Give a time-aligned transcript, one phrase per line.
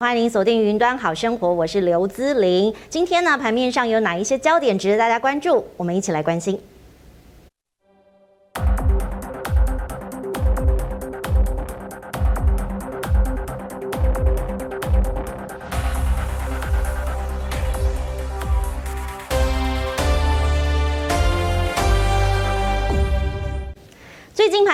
[0.00, 2.74] 欢迎您锁定云端好生活，我是刘姿玲。
[2.88, 5.64] 今天呢，盘面上有哪一些焦点值得大家关注？
[5.76, 6.58] 我们一起来关心。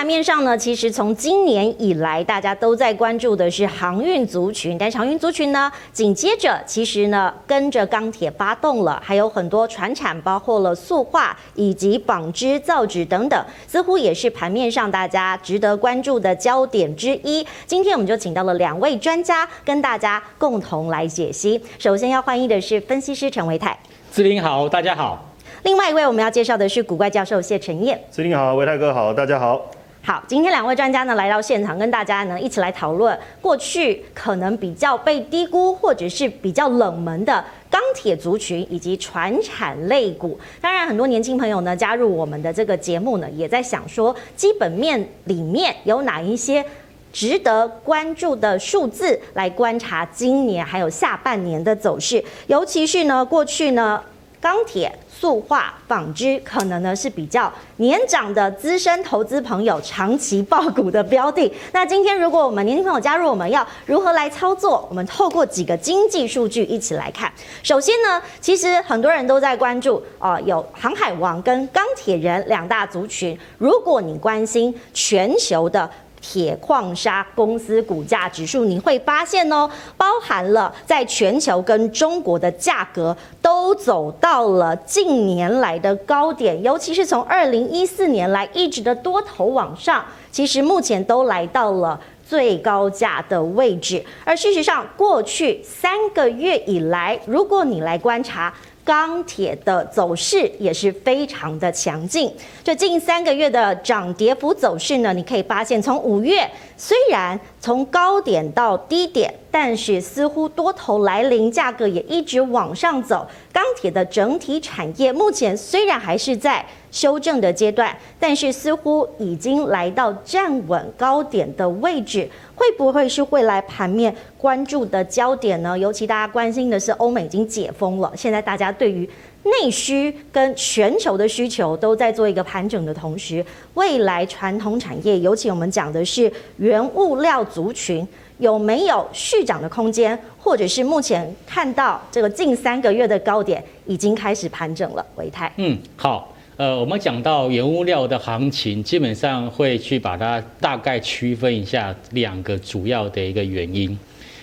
[0.01, 4.75] 盘面上呢，其实从今年以来，大家都在关注的是航运族群。
[4.75, 17.45] 但是航运族群呢，紧接着其实呢，跟着钢铁发动了，还有很多船产，包括了塑化以及纺织、造纸等等，似乎也是盘面上大家值得关注的焦点之一。
[17.67, 21.61] 今天我们就请到了两位专家，跟大家共同来解析。
[21.77, 23.77] 首先要欢迎的是分析师陈维泰，
[24.11, 25.23] 志玲好，大家好。
[25.61, 28.01] 另外一位我们要介绍的是古怪教授谢晨彦。
[28.11, 29.61] 志玲好，维泰哥好，大家好。
[30.03, 40.39] 好，今天两位专家呢来到现场，跟大家呢一起来讨论过去可能比较被低估或者是比较冷门的钢铁族群以及传产类股。
[40.59, 46.65] 当然，很多年轻朋友呢加入我们的这个节目呢，也在想说基本面里面有哪一些
[47.13, 54.01] 值得关注的数字来观察今年还有下半年的走势，尤其是呢过去呢。
[54.41, 54.91] 钢铁、
[55.21, 61.53] 塑化、纺织可能呢是比较年长的资深投资朋友长期抱股的标的。
[61.71, 64.83] 那今天如果我们年轻朋友加入，我们要如何来操作？
[64.89, 67.31] 我们透过几个经济数据一起来看。
[67.61, 73.37] 首先呢，其实很多人都在关注啊、呃，有航海王跟钢铁人两大族群。
[73.59, 75.87] 如果你关心全球的。
[76.21, 94.05] 铁矿砂公司股价指数，你会发现哦，包含了在全球跟中国的价格都走到了近年来的高点，尤其是从二零一四年来一直的多头往上，其实目前都来到了最高价的位置。
[94.23, 98.53] 而事实上，过去三个月以来，如果你来观察。
[98.83, 102.33] 钢铁的走势也是非常的强劲，
[102.63, 113.27] 这近三个月的涨跌幅走势呢，你可以发现，从五月虽然从高点到低点，但是似乎多头来临，价格也一直往上走。
[113.51, 122.27] 钢铁的整体产业目前虽然还是在修正的阶段，但是似乎已经来到站稳高点的位置。
[122.55, 125.77] 会不会是未来盘面关注的焦点呢？
[125.77, 129.09] 尤其大家关心的是，欧美已经解封了，现在大家对于
[129.43, 138.07] 内需跟全球的需求都在做一个盘整的同时，未来传统产业，尤其我们讲的是原物料族群，
[138.41, 145.05] 有没有续涨的空间，或者是目前看到这个近三个月的高点已经开始盘整了？
[145.15, 146.27] 维泰，嗯，好。
[146.57, 153.97] 呃，我们讲到原物料的行情，基本上会去把它大概区分一下两个主要的一个原因，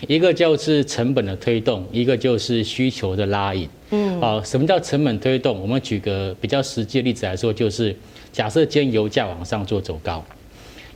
[0.09, 3.69] 一个就是成本的推动，一个就是需求的拉引。
[3.91, 5.60] 嗯，好，什么叫成本推动？
[5.60, 7.94] 我们举个比较实际的例子来说，就是
[8.32, 10.25] 假设今天油价往上做走高，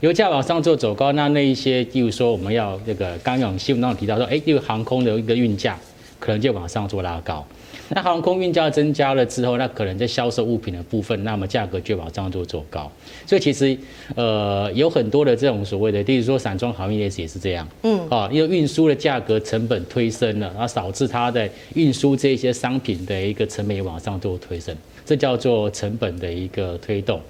[0.02, 5.78] 油价往上做走高，那那一些，例如说我们要这个刚刚新闻当中提到说，哎，因为航空的一个运价
[6.18, 7.46] 可能就往上做拉高。
[7.90, 12.90] 那航空运价增加了之后，那可能在销售物品的部分，那么价格就往上做走高。
[13.24, 13.78] 所以其实，
[14.16, 24.76] 呃，有很多的这种所谓的，例如说散装航运也是也是这样，嗯，啊，因为运输的价格成本推升了，然后导致它的运输这些商品的一个成本也往上做推升，
[25.06, 27.20] 这叫做成本的一个推动。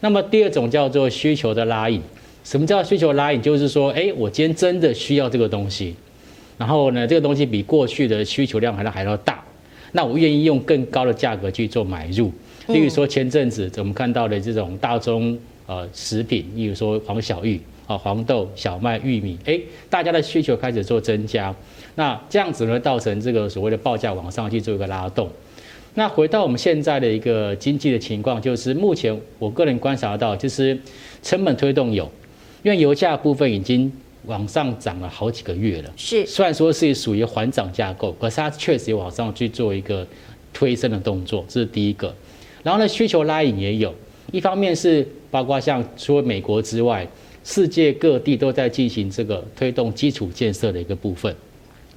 [0.00, 2.00] 那么第二种叫做需求的拉引。
[2.44, 3.42] 什么叫需求拉引？
[3.42, 5.94] 就是说，哎，我今天真的需要这个东西，
[6.56, 9.44] 然后呢，这个东西比过去的需求量还要还要大。
[9.92, 12.32] 那我愿意用更高的价格去做买入，
[12.68, 19.60] 例如说前阵子我们看到的这种大宗呃食品，例如说黄小玉啊、黄豆、小麦、玉米，哎，
[19.90, 21.54] 大家的需求开始做增加，
[21.96, 25.28] 那这样子呢，造成这个所谓的报价往上去做一个拉动。
[25.98, 30.78] 那回到我们现在的一个经济的情况，就是目前我个人观察到，就是
[31.24, 32.08] 成本推动有，
[32.62, 33.92] 因为油价部分已经。
[34.26, 40.06] 往上涨了好几个月了，是虽然说是属于缓涨架构，可是它确实往上去做一个
[40.52, 42.14] 推升的动作，这是第一个。
[42.62, 43.94] 然后呢，需求拉引也有，
[44.30, 47.08] 一方面是包括像除了美国之外，
[47.42, 51.34] 世界各地都在进行这个推动基础建设的一个部分，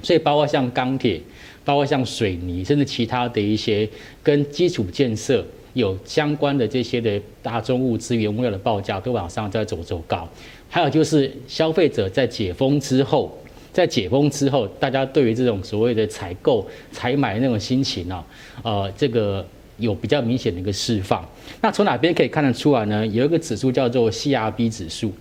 [0.02, 1.20] 所以包括像钢铁，
[1.64, 3.88] 包括像水泥，甚至其他的一些
[4.24, 10.28] 跟基础建设有相关的这些的大宗物资原物料的报价都往上在走走高。
[10.70, 13.38] 还有就是消费者在解封之后，
[13.74, 18.26] 在解封之后，大家对于这种所谓的采购、采买那种心情啊，
[18.64, 19.46] 呃，这个
[19.78, 21.28] 有比较明显的一个释放。
[21.62, 23.06] 那从哪边可以看得出来呢？
[23.08, 25.12] 有一个指数叫做 CRB 指数，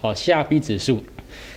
[0.00, 1.02] 好，CRB 指数，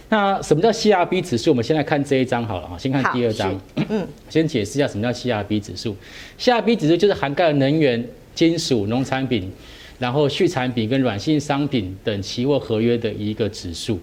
[0.09, 1.49] 那什么叫 CRB 指数？
[1.49, 3.59] 我们现在看这一张好了啊，先看第二张。
[3.89, 5.95] 嗯， 先解释一下什么叫 CRB 指数。
[6.39, 9.51] CRB 指数就是涵盖能源、金属、农产品，
[9.97, 13.99] 然后畜产品跟软性商品等期货合约的一个指数。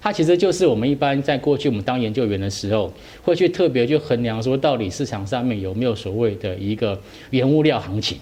[0.00, 2.92] 它其实就是我们一般在过去我们当研究员的时候，
[3.22, 6.98] 会去特别去衡量说，到底市场上面有没有所谓的一个
[7.30, 8.18] 原物料行情。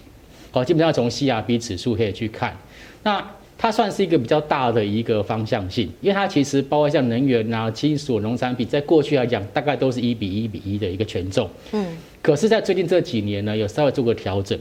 [0.50, 2.56] 好，基本上从 CRB 指数可以去看。
[3.04, 3.24] 那
[3.62, 11.48] 它算是一个比较大的一个方向性，因为它其实包括像能源啊、金属、农产品，在过去来讲，大概都是一比一比一的一个权重。
[11.70, 11.96] 嗯。
[12.20, 14.58] 可是，在最近这几年呢，有稍微做个调整，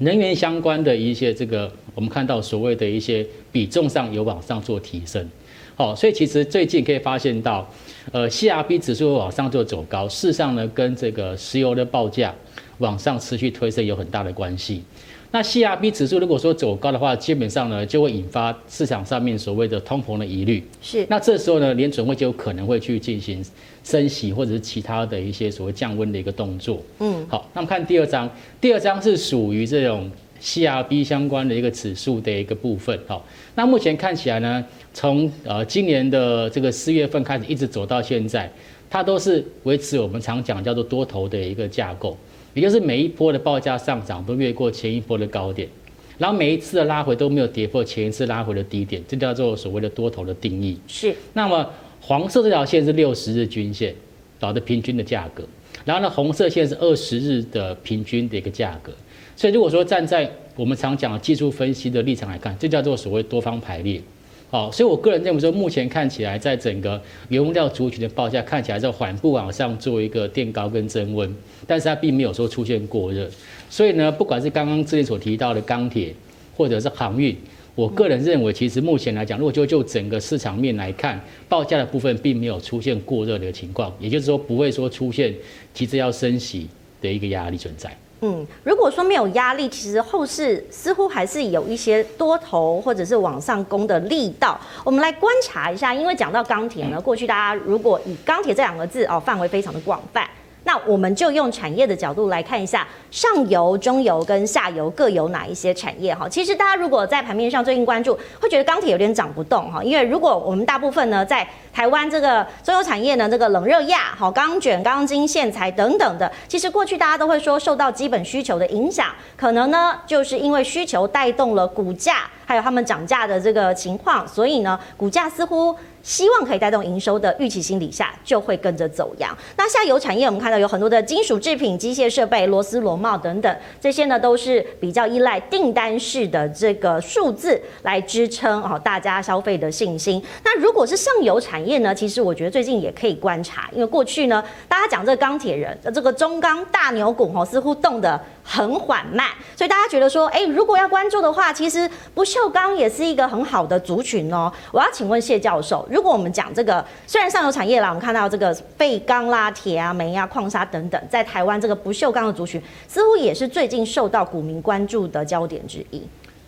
[0.00, 5.26] 能源相关的一些这个，我们看到所谓的一些比重上有往上做提升。
[5.74, 7.66] 好，所以其实最近可以发现到，
[8.12, 12.34] 呃，CRB 指数往上做走高，事实上呢，跟这个石油的报价
[12.78, 14.82] 往上持续推升有很大的关系。
[15.30, 20.62] 那 CRB 指数如果说走高的话，基本上呢就会引发市场上面所谓的通膨的疑虑。
[20.80, 21.04] 是。
[21.10, 23.44] 那这时候呢，联准会就有可能会去进行
[23.84, 26.82] 升息或者是其他的一些所谓降温的一个动作。
[27.00, 27.26] 嗯。
[27.28, 28.30] 好，那么看第二张，
[28.60, 32.98] 第二张是属于这种 CRB 相关的一个指数的一个部分。
[33.06, 33.24] 好，
[33.54, 34.64] 那目前看起来呢，
[34.94, 38.50] 从呃今年的这个四月份开始一直走到现在，
[38.88, 42.16] 它都是维持我们常讲叫做多头的一个架构。
[42.56, 45.68] 也就是每一波的报价上涨都越过前一波的高点，
[46.16, 50.80] 然后每一次的拉回都没有跌破前一次拉回的低点，这叫做所谓的多头的定义。
[50.88, 51.14] 是。
[51.34, 51.70] 那么
[52.00, 53.94] 黄色这条线是六十日均线
[54.40, 55.44] 导的平均的价格，
[55.84, 58.90] 然后呢红色线是二十日的平均的一个价格。
[59.36, 64.00] 所以如果说站在我们常讲的技术分析的立场来看，这叫做所谓多方排列。
[64.48, 71.34] 好，所以我个人认为说，目前看起来，在整个原物料族群的报价看起来是缓步往上做一个垫高跟增温，
[71.66, 73.28] 但是它并没有说出现过热。
[73.68, 76.14] 所以呢，不管是刚刚之前所提到的钢铁，
[76.56, 77.36] 或者是航运，
[77.74, 85.34] 我个人认为，其实目前来讲，如果就就整个市场面来看，报价的部分并没有出现过热的情况，也就是说，不会说出现
[85.74, 86.68] 急着要升息
[87.02, 87.90] 的一个压力存在。
[88.22, 94.58] 嗯，如果说没有压力，其实后市似乎还是有一些多头或者是往上攻的力道。
[94.84, 100.26] 我们来观察一下，因为讲到钢铁呢，过去大家如果以钢铁这两个字哦，范围非常的广泛。
[100.66, 106.28] 那我们就用产业的角度来看一下，上游、中游跟下游各有哪一些产业哈。
[106.28, 125.76] 其实大家如果在盘面上最近关注，会觉得钢铁有点涨不动哈，因为如果我们大部分呢在台湾这个中游产业呢，这个冷热轧、好钢卷、钢筋、线材等等的，其实过去大家都会说受到基本需求的影响，可能呢就是因为需求带动了股价，还有他们涨价的这个情况，所以呢股价似乎。
[126.06, 129.36] 希望可以带动营收的预期心理下，就会跟着走扬。
[129.56, 140.22] 那下游产业，我们看到有很多的金属制品、机械设备、螺丝螺帽等等，这些呢都是比较依赖订单式的这个数字来支撑哦大家消费的信心。
[140.44, 148.16] 那如果是上游产业呢，其实我觉得最近也可以观察，因为过去呢大家讲这个钢铁人的这个中钢大牛股哦，似乎动得
[148.48, 149.26] 很缓慢，
[149.56, 154.50] 所以大家觉得说，诶，如果要关注的话，其实不锈钢也是一个很好的族群哦。
[154.70, 155.84] 我要请问谢教授。
[155.90, 166.00] 如果我们讲这个，虽然上游产业啦，我们看到这个废钢啦、铁啊、煤啊、矿砂等等，在台湾这个不锈钢的族群，似乎也是最近受到股民关注的焦点之一。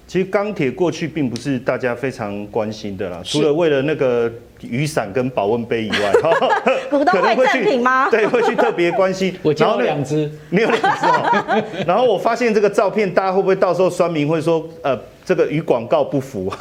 [0.07, 6.13] 其实钢铁过去并不是大家非常关心的啦，除了为了那个雨伞跟保温杯以外，
[6.91, 8.09] 股东会赠品吗？
[8.11, 9.35] 对，会去特别关心。
[9.43, 11.65] 我交了两只，没有两只哦。
[11.87, 16.53] 然后我发现这个照片，大家会不会到时候酸民会说，呃，这个与广告不符，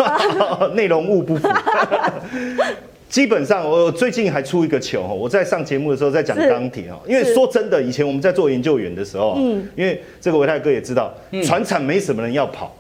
[0.73, 1.47] 内容物不符。
[3.09, 11.13] 基本上，我最近还出一个糗，我在上节目的时候在讲钢铁哦，因为说真的，以前我们在做研究员的时候，嗯，因为这个维泰哥也知道，
[11.43, 12.75] 船产没什么人要跑。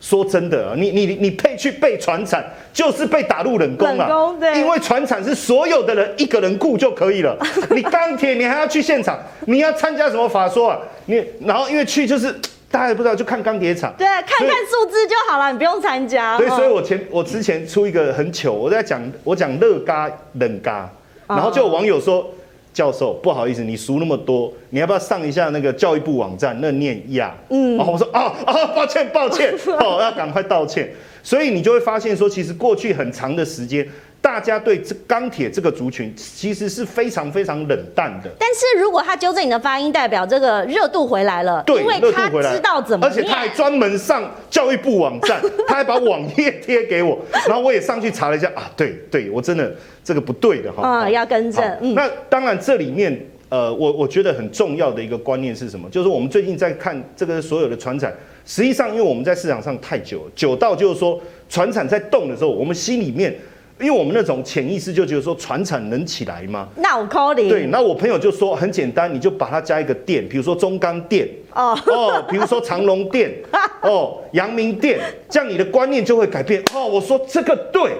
[0.00, 2.42] 说真的，你你你配去被传产，
[2.72, 4.34] 就是被打入冷宫了。
[4.40, 7.36] 对，因为传产是所有的人一个人顾就可以了。
[7.70, 10.78] 你钢铁，你还要去现场，你要参加什么法说啊？
[11.04, 12.32] 你然后因为去就是
[12.70, 13.92] 大家也不知道，就看钢铁厂。
[13.98, 16.38] 对，看看数字就好了，你不用参加。
[16.38, 20.90] 对，所以我前我之前出一个很糗，我在讲我讲热咖冷咖，
[21.28, 22.26] 然后就有网友说。
[22.72, 26.56] 教授，不好意思，你熟那么多，你要不要上一下那个教育部网站？
[26.60, 30.90] 那念亚，嗯，然后我说啊啊，抱歉抱歉， 哦，要赶快道歉。
[31.22, 33.86] 所以你就会发现说，其实过去很长的时间。
[34.22, 38.30] 大家对这钢铁这个族群其实是非常非常冷淡的。
[38.38, 49.74] 但是如果他纠正你的发音，代表这个热度回来了，对，因为他知道怎么，而且他还专门上教育部网站， 他还把网页贴给我，然后我也上去查了一下啊，对对，我真的
[50.04, 51.64] 这个不对的哈，啊，要更正。
[51.80, 55.88] 嗯，那当然这里面呃，我我觉得很重要的一个观念是什么？
[55.88, 63.34] 就是我们最近在看这个所有的船产，实际上因为我们在市场上太久，久到就是说船产在动的时候，我们心里面。
[63.80, 66.68] 因为我们那种潜意识就觉得说，船产能起来吗？
[66.76, 67.48] 那我 call 你。
[67.48, 73.32] 对，那我朋友就说很简单，你就把它加一个电，比如说中钢电哦哦，比如说长隆电
[73.82, 76.86] 哦，阳明电，这样你的观念就会改变哦。
[76.86, 77.92] 我说这个对，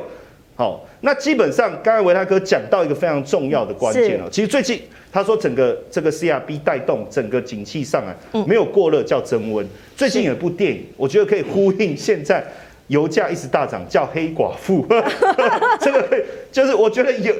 [0.54, 4.28] 好，那基本上刚才维他哥讲到一个非常重要的关键了。
[4.30, 4.78] 其实最近
[5.10, 8.14] 他说整个这个 CRB 带动整个景气上来，
[8.46, 9.66] 没有过热叫增温。
[9.96, 12.44] 最近有一部电影，我觉得可以呼应现在。
[12.90, 14.84] 油价一直大涨，叫黑寡妇，
[15.80, 17.32] 这个就是我觉得有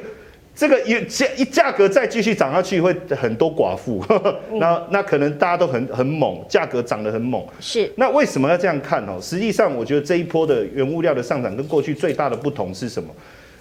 [0.55, 4.01] 这个有价一价格再继续涨下去，会很多寡妇，
[4.59, 7.45] 那那可能大家都很很猛，价格涨得很猛。
[7.59, 9.19] 是，那为什么要这样看哦？
[9.21, 13.13] 实际上，我觉得这一波的原物料的上涨跟过去最大的不同是什么？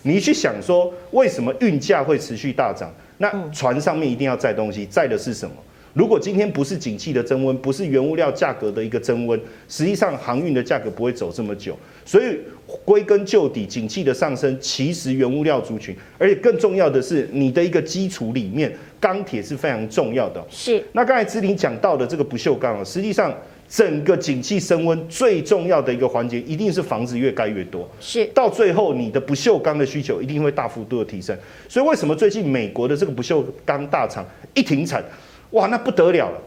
[0.02, 2.88] 你去想说，为什么运价会持续大涨？
[3.18, 5.54] 那船上面一定要载东西，载的是什么？
[5.92, 11.76] 如果今天不是景气的增温，不是原物料价格的一个增温，实际上航运的价格不会走这么久。
[12.04, 12.38] 所以
[12.84, 20.44] 归根究底，景气的上升其实原物料族群，而且更重要的是你的一个基础里面，钢铁是非常重要的。
[20.48, 20.82] 是。
[20.92, 23.36] 那刚才志玲讲到的这个不锈钢啊，实际上
[23.68, 27.88] 整个景气升温最重要的一个环节，一定是房子越盖越多。
[28.00, 28.24] 是。
[28.26, 31.36] 到最后，你的不锈钢的需求一定会大幅度的提升。
[31.68, 35.04] 所以为什么最近美国的这个不锈钢大厂一停产？
[35.50, 36.40] 哇，那不得了了，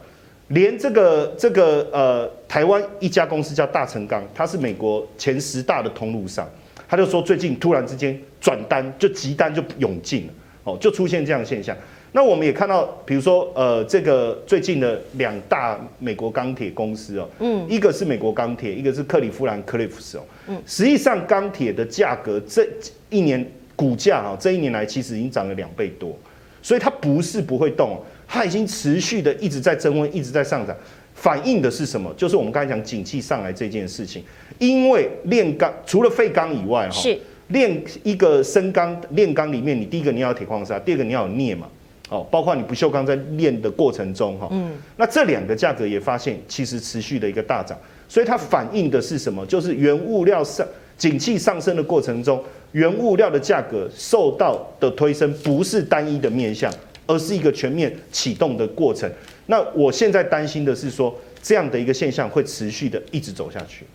[0.48, 6.48] 连这个这个呃，台湾一家公司叫大成钢，它是美国前十大的通路商，
[6.88, 10.34] 他就说最近突然之间转单就急单就涌进了，
[10.64, 11.76] 哦，就出现这样的现象。
[12.16, 22.68] 那我们也看到，比如说呃，这个最近的两大美国钢铁公司哦，嗯，一个是美国钢铁，一个是克利夫兰克利夫斯哦，嗯，实际上钢铁的价格这
[23.10, 23.44] 一年
[23.76, 26.16] 股价哈，这一年来其实已经涨了两倍多，
[26.62, 28.00] 所以它不是不会动。
[28.34, 30.76] 它已经持续的一直在增温，一直在上涨，
[31.14, 32.12] 反映的是什么？
[32.18, 34.24] 就是我们刚才讲景气上来这件事情。
[34.58, 37.16] 因为炼钢除了废钢以外，哈，是
[37.50, 41.68] 炼一个生钢炼钢里面，你第一个你要有铁矿砂，第二个你要有镍嘛，
[42.10, 47.78] 哦，包括你不锈钢在炼的过程中，哈，嗯，那这两个价格也发现其实持续的一个大涨，
[48.10, 49.46] 所以它反映的是什么？
[49.46, 50.66] 就是原物料上
[50.98, 56.74] 景气上升的过程中，原物料的价格受到的推升不是单一的面向。
[57.06, 59.12] 而是一个全面启动的过程。
[59.48, 63.86] 那我现在担心的是说，这样的一个现象会持续的一直走下去。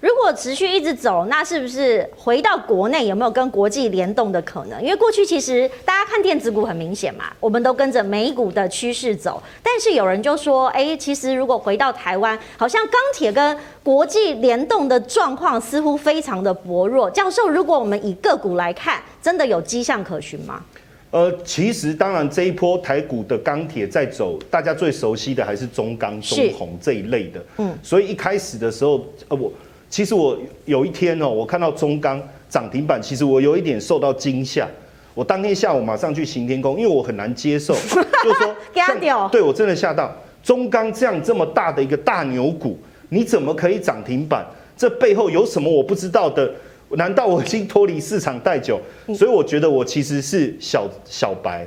[0.00, 4.82] 如果持续一直走，那是不是回到国内有没有跟国际联动的可能？
[4.82, 9.42] 因为过去其实大家看电子股很明显嘛，我们都跟着美股的趋势走。
[9.62, 17.10] 但是有人就说，哎，其实如果回到台湾，好像钢铁跟国际联动的状况似乎非常的薄弱。
[17.10, 20.62] 教授，如果我们以个股来看，真的有迹象可循吗？
[21.14, 27.40] 呃，其实当然这一波台股的钢铁在走，大家最熟悉的还是中钢、中红这一类的。
[27.58, 29.52] 嗯，所以一开始的时候，呃，我
[29.88, 34.68] 其实我有一天哦，我看到中钢涨停板，其实我有一点受到惊吓。
[35.14, 37.72] 我当天下午马上去行天宫，因为我很难接受，
[38.24, 40.12] 就是说， 对我真的吓到。
[40.42, 42.76] 中钢这样这么大的一个大牛股，
[43.10, 44.44] 你怎么可以涨停板？
[44.76, 46.52] 这背后有什么我不知道的？
[46.96, 48.80] 难道我已经脱离市场太久？
[49.14, 51.66] 所以我觉得我其实是小小白，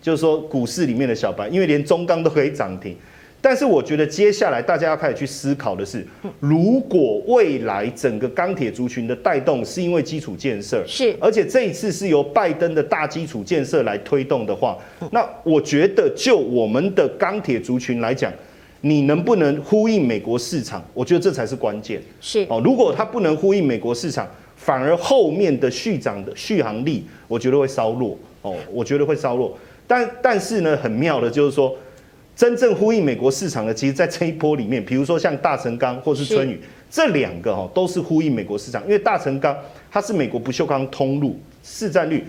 [0.00, 2.96] 就是说股市里面的小白，因为连中钢都可以涨停。
[3.40, 6.04] 但是我觉得接下来大家要开始去思考的是，
[6.40, 14.76] 如果未来整个钢铁族群的带动是因为基础建设，是，而且这一次是由拜登的大基础建设来推动的话，
[15.12, 18.32] 那我觉得就我们的钢铁族群来讲，
[18.80, 20.84] 你能不能呼应美国市场？
[20.92, 22.02] 我觉得这才是关键。
[22.20, 24.28] 是哦，如果它不能呼应美国市场，
[24.68, 29.56] 反而后面的续涨的续航力，我觉得会稍弱哦，我觉得会稍弱。
[29.86, 31.74] 但但是呢，很妙的就是说，
[32.36, 36.60] 真正呼应美国市场的，其实在这一波里面，比如说像大成钢或是春雨
[36.90, 38.82] 这两个哈，都是呼应美国市场。
[38.84, 39.56] 因为大成钢
[39.90, 42.22] 它是美国不锈钢通路市占率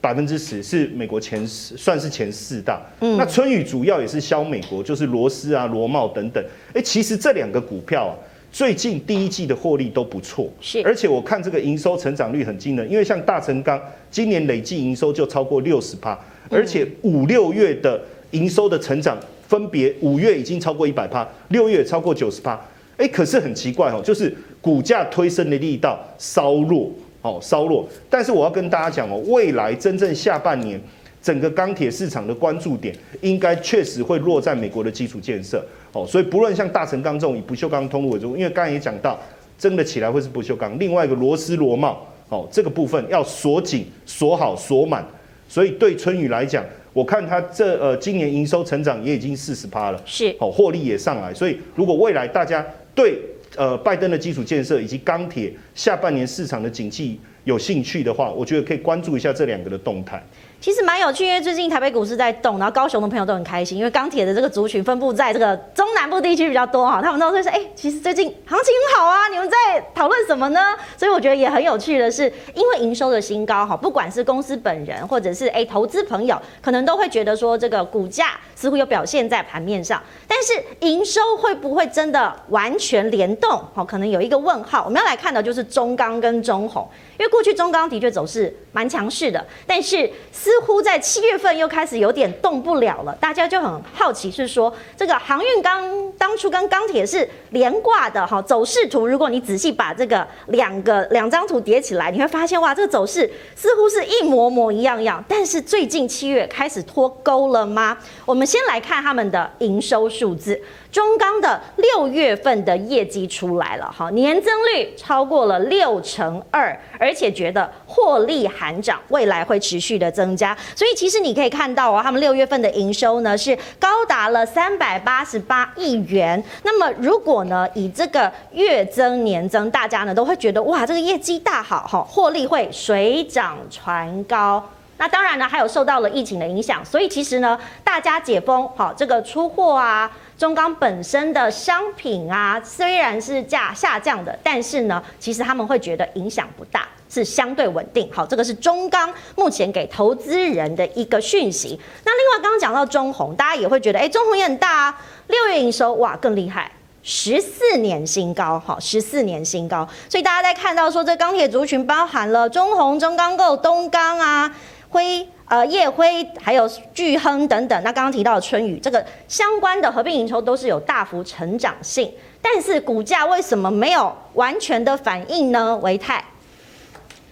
[0.00, 2.82] 百分之十，是美国前十，算是前四大。
[3.02, 6.44] 嗯，那春雨主要也是销美国，就是螺丝啊、螺帽等等。
[6.74, 8.18] 哎，其实这两个股票啊。
[8.50, 16.18] 最近第一季的获利都不错，是，而且我看这个营收成长率很惊人，因为像大成钢今年累计营收就超过六十趴，
[16.50, 18.00] 而且五六月的
[18.32, 22.58] 营收的成长分别五月已经超过一百趴，六月超过九十趴，
[22.96, 26.90] 哎，可是很奇怪哦，就是股价推升的力道稍弱
[27.22, 30.80] 哦，稍弱，但是我要跟大家讲哦，未来真正下半年。
[31.20, 39.18] 整个钢铁市场的关注点应该确实会落在美国的基础建设，哦，所以不论像大成钢这种以不锈钢通路为主，因为刚才也讲到，
[39.58, 40.78] 真的起来会是不锈钢。
[40.78, 45.06] 另外一个螺丝螺帽，哦，这个部分要锁紧、锁好、锁满。
[45.48, 51.32] 所以对春雨来讲，我看它这呃今年营收成长也已经四十趴了，是，哦，获利也上来。
[51.32, 52.62] 所以如果未来大家
[52.94, 53.18] 对
[53.56, 60.22] 呃拜登的基础建设以及钢铁下半年市场的景气有兴趣的话，我觉得可以关注一下这两个的动态。
[60.60, 69.56] 其实蛮有趣，因为最近台北股市在动，然后高雄的朋友都很开心，因为钢铁的这个族群分布在这个中南部地区比较多哈，他们都会说，哎，其实最近行情很好啊，你们在
[69.94, 70.60] 讨论什么呢？
[70.96, 72.24] 所以我觉得也很有趣的是，
[72.54, 83.62] 因为营收的新高哈，不管是公司本人或者是哎投资朋友，可能都会觉得说这个股价似乎有表现在盘面上，但是营收会不会真的完全联动？
[83.72, 84.82] 好，可能有一个问号。
[84.84, 86.88] 我们要来看的就是中钢跟中红。
[87.18, 93.12] 因为过去中钢的确走势蛮强势的，但是似乎在七月份又开始有点动不了了。
[93.20, 105.22] 大家就很好奇，是说这个航运钢当初跟钢铁是连挂的哈，走势图，如果你仔细把这个两个两张图叠起来，你会发现哇，这个走势似乎是一模模一样样。
[105.28, 107.98] 但是最近七月开始脱钩了吗？
[108.24, 110.60] 我们先来看他们的营收数字。
[110.90, 120.56] 中钢的六月份的业绩出来了，哈，年增率超过了六成二，而且觉得获利含涨，未来会持续的增加。
[120.74, 126.42] 所以其实你可以看到啊，他们六月份的营收呢是高达了三百八十八亿元。
[126.62, 134.66] 那么如果呢以这个月增年增，大家呢都会觉得哇，这个业绩大好哈，获利会水涨船高。
[134.96, 140.10] 那当然呢，还有受到了疫情的影响，所以其实呢，大家解封，好，这个出货啊。
[140.38, 148.08] 中钢本身的商品啊，虽然是价下降的，但是呢，其实他们会觉得影响不大，是相对稳定。
[148.12, 151.78] 好，这个是中钢目前给投资人的一个讯息。
[152.04, 156.70] 那另外刚刚讲到中红，大家也会觉得，哎，中红也很大啊，六月营收哇更厉害，
[157.02, 159.88] 十四年新高，好，十四年新高。
[160.08, 164.54] 所以大家在看到说，这钢铁族群包含了中红、中钢构、东钢啊，
[164.88, 165.28] 辉。
[165.48, 172.12] 呃，叶辉还有巨亨等等，那刚刚提到的春雨，这个相关的合并营收都是有大幅成长性，
[172.42, 175.76] 但是股价为什么没有完全的反应呢？
[175.78, 176.22] 维泰，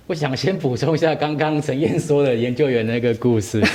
[0.07, 3.63] 我想先补充一下刚刚陈燕说的研究员那个故事。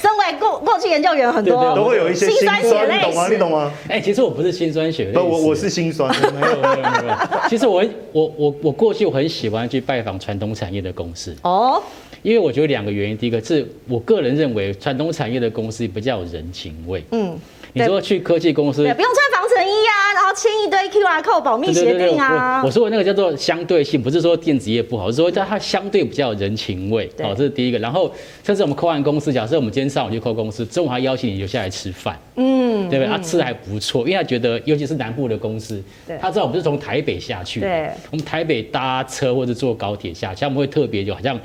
[0.00, 3.28] 身为过过去研究员很多，对对对，都会有一些心酸血泪，你懂吗？
[3.28, 3.72] 你懂吗？
[3.88, 6.10] 哎、欸，其实我不是心酸血泪，不，我我是心酸。
[6.32, 7.16] 没有没有没有。
[7.48, 7.82] 其实我
[8.12, 11.82] 我我我过去我很喜欢去拜访传统产业的公司哦。
[12.24, 17.04] 因为我觉得两个原因，第一个是我个人认为传统产业的公司比较有人情味。
[17.10, 17.38] 嗯，
[17.74, 22.62] 你说去科技公司，对，不用穿防尘衣啊，然后签一堆 QR code 保密协定啊。
[22.64, 27.06] 我说的那个叫做相对性，不是说电子业不好，是说它相对比较有人情味。
[27.22, 27.78] 好，这是第一个。
[27.78, 28.10] 然后
[28.42, 32.18] 甚至我们扣完公司，假设我们今天上午去扣公司，中午还邀请你留下来吃饭。
[32.36, 33.06] 嗯，对不对？
[33.06, 35.84] 他吃的还不错，因为他觉得，尤其是南部的公司，
[36.18, 41.38] 他知道我们是从台北下去，对，我们台北搭车或者坐高铁下去，他们会特别就好像。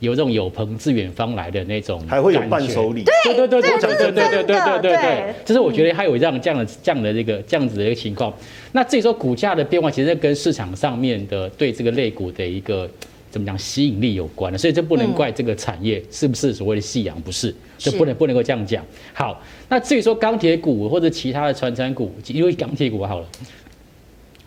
[0.00, 3.02] 有这种有朋自远方来的那种，还会有伴手礼。
[3.04, 8.32] 对对对对对对对对对对对，就是我觉得还有这样这样的这样的这个这样子的一个情况。
[8.72, 12.88] 那至于说股价的变化，其实跟市场上面的对这个类股的一个
[13.30, 18.84] 怎么讲吸引力有关的，所以这不能怪这个产业是不是所谓的夕阳，不是，就不能不能够这样讲。
[19.14, 23.26] 好，那至于说钢铁股或者其他的传产股，因为钢铁股好了。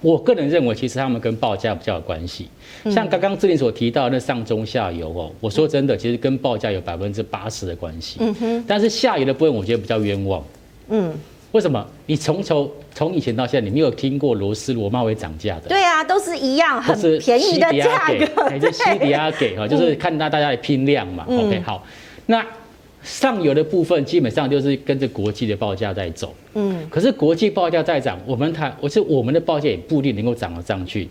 [0.01, 2.47] 我个人认为，其实他们跟报价比较有关系。
[2.89, 8.17] 像刚刚志玲所提到的那上中下游哦，我说真的，其实跟报价有百分之八十的关系。
[8.21, 8.63] 嗯哼。
[8.67, 10.43] 但是下游的部分，我觉得比较冤枉。
[10.89, 11.13] 嗯。
[11.51, 11.85] 为什么？
[12.05, 15.67] 你从从从以前到现在，你没有听过螺丝螺帽会涨价的？
[15.67, 18.43] 对啊，都是一样，很便宜的价格。
[18.43, 21.25] 还是西迪亚给哈，就是看大大家的拼量嘛。
[21.27, 21.83] OK，好，
[22.27, 22.45] 那。
[23.01, 31.07] 上游的部分基本上就是跟着国际的报价在走，嗯，可是国际报价在涨，我们台我是我们的报价也不一定能够涨得上去，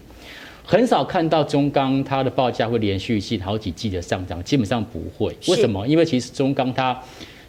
[0.62, 5.34] 很少看到中钢它的报价会连续性好几季的上涨，基本上不会。
[5.48, 5.86] 为什么？
[5.88, 7.00] 因为其实中钢它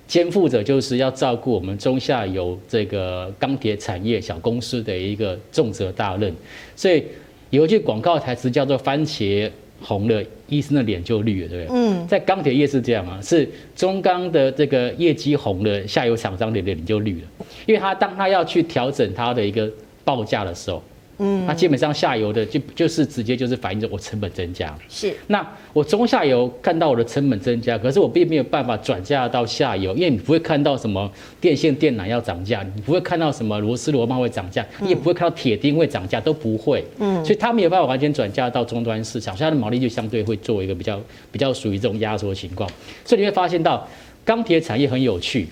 [0.08, 6.34] 肩负着就是要照顾我们中下游这个钢铁产业小公司的一个重责大任，
[6.75, 7.04] 所以
[7.49, 9.52] 有一句广告台词叫做“番茄”。
[9.81, 11.77] 红了，医生的脸就绿了，对不对？
[11.77, 17.27] 嗯，在钢铁业是这样啊，是中钢的这个业绩红了，下游厂商的脸就绿了，
[17.65, 19.69] 因为他当他要去调整他的一个
[20.03, 20.83] 报价的时候。
[21.19, 24.73] 嗯，那基本上下游的就就是直接就是反映着我成本增加。
[24.88, 36.84] 是，那我中下游看到我的成本增加，可是我并没有办法转嫁到下游，因为你不会看到什么电线电缆要涨价，你不会看到什么螺丝螺帽会涨价，你也不会看到铁钉会涨价，都不会。
[36.99, 40.99] 嗯，所以它没有办法完全转嫁到终端市场，所以它的毛利就相对会做一个比较
[41.32, 42.69] 比较属于这种压缩情况。
[43.03, 43.86] 所以你会发现到
[44.23, 45.47] 钢铁产业很有趣。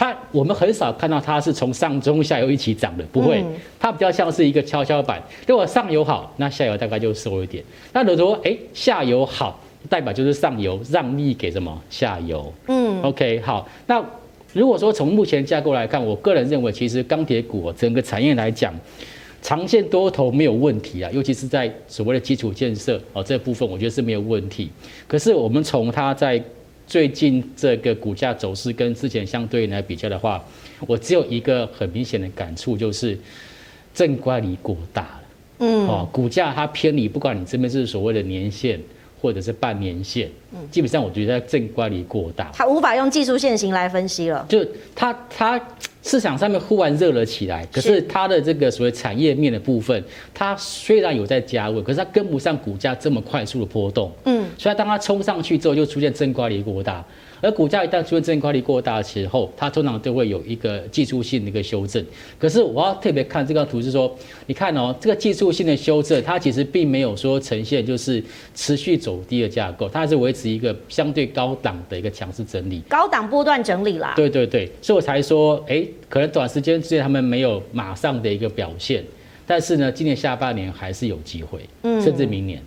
[0.00, 3.44] 它我们很少看到它是从上中下游一起涨的，不会，
[3.78, 5.22] 它比较像是一个跷跷板。
[5.46, 7.62] 如果上游好，那下游大概就收一点。
[7.92, 9.60] 那如果说哎下游好，
[9.90, 12.50] 代表就是上游让利给什么下游？
[12.68, 13.68] 嗯，OK 好。
[13.86, 14.02] 那
[14.54, 18.74] 如果说从目前架构来看，我个人认为其实钢铁股整个产业来讲，
[19.42, 24.70] 长线多头没有问题啊，尤其是在所谓的基础建设哦这部分，我觉得是没有问题。
[25.06, 26.42] 可是我们从它在
[26.90, 30.44] 最近这个股价走势跟之前相对来比较的话，
[30.88, 33.16] 我只有一个很明显的感触，就是
[33.94, 35.22] 正乖离过大了。
[35.60, 38.80] 嗯，哦，股价它偏离，不管你这边是所谓的年线
[39.20, 44.46] 或者是半年线，嗯，基本上我觉得正乖离过大，它无法用技术线型来分析了。
[44.48, 45.60] 就它它。
[46.02, 50.02] 市场上面忽然热了起来，可是它的这个所谓产业面的部分，
[50.32, 54.10] 它虽然有在加温，可是它跟不上股价这么快速的波动。
[54.24, 57.04] 嗯，所以当它冲上去之后，就出现正乖离过大。
[57.40, 62.04] 而股价一旦出现正乖离过大的时候，它通常都会有一个技术性的一个修正。
[62.38, 64.14] 可是我要特别看这张图，是说，
[64.46, 68.22] 你看哦，这个技术性的修正，它其实并没有说呈现就是
[68.54, 74.12] 持续走低的架构，它还是维持一个相对高档的一个强势整理，高档波段整理啦。
[74.16, 79.02] 对对对，所以我才说，哎，可能短时间之内他们没有马上的一个表现，
[79.46, 82.62] 但是呢，今年下半年还是有机会，嗯，甚至明年。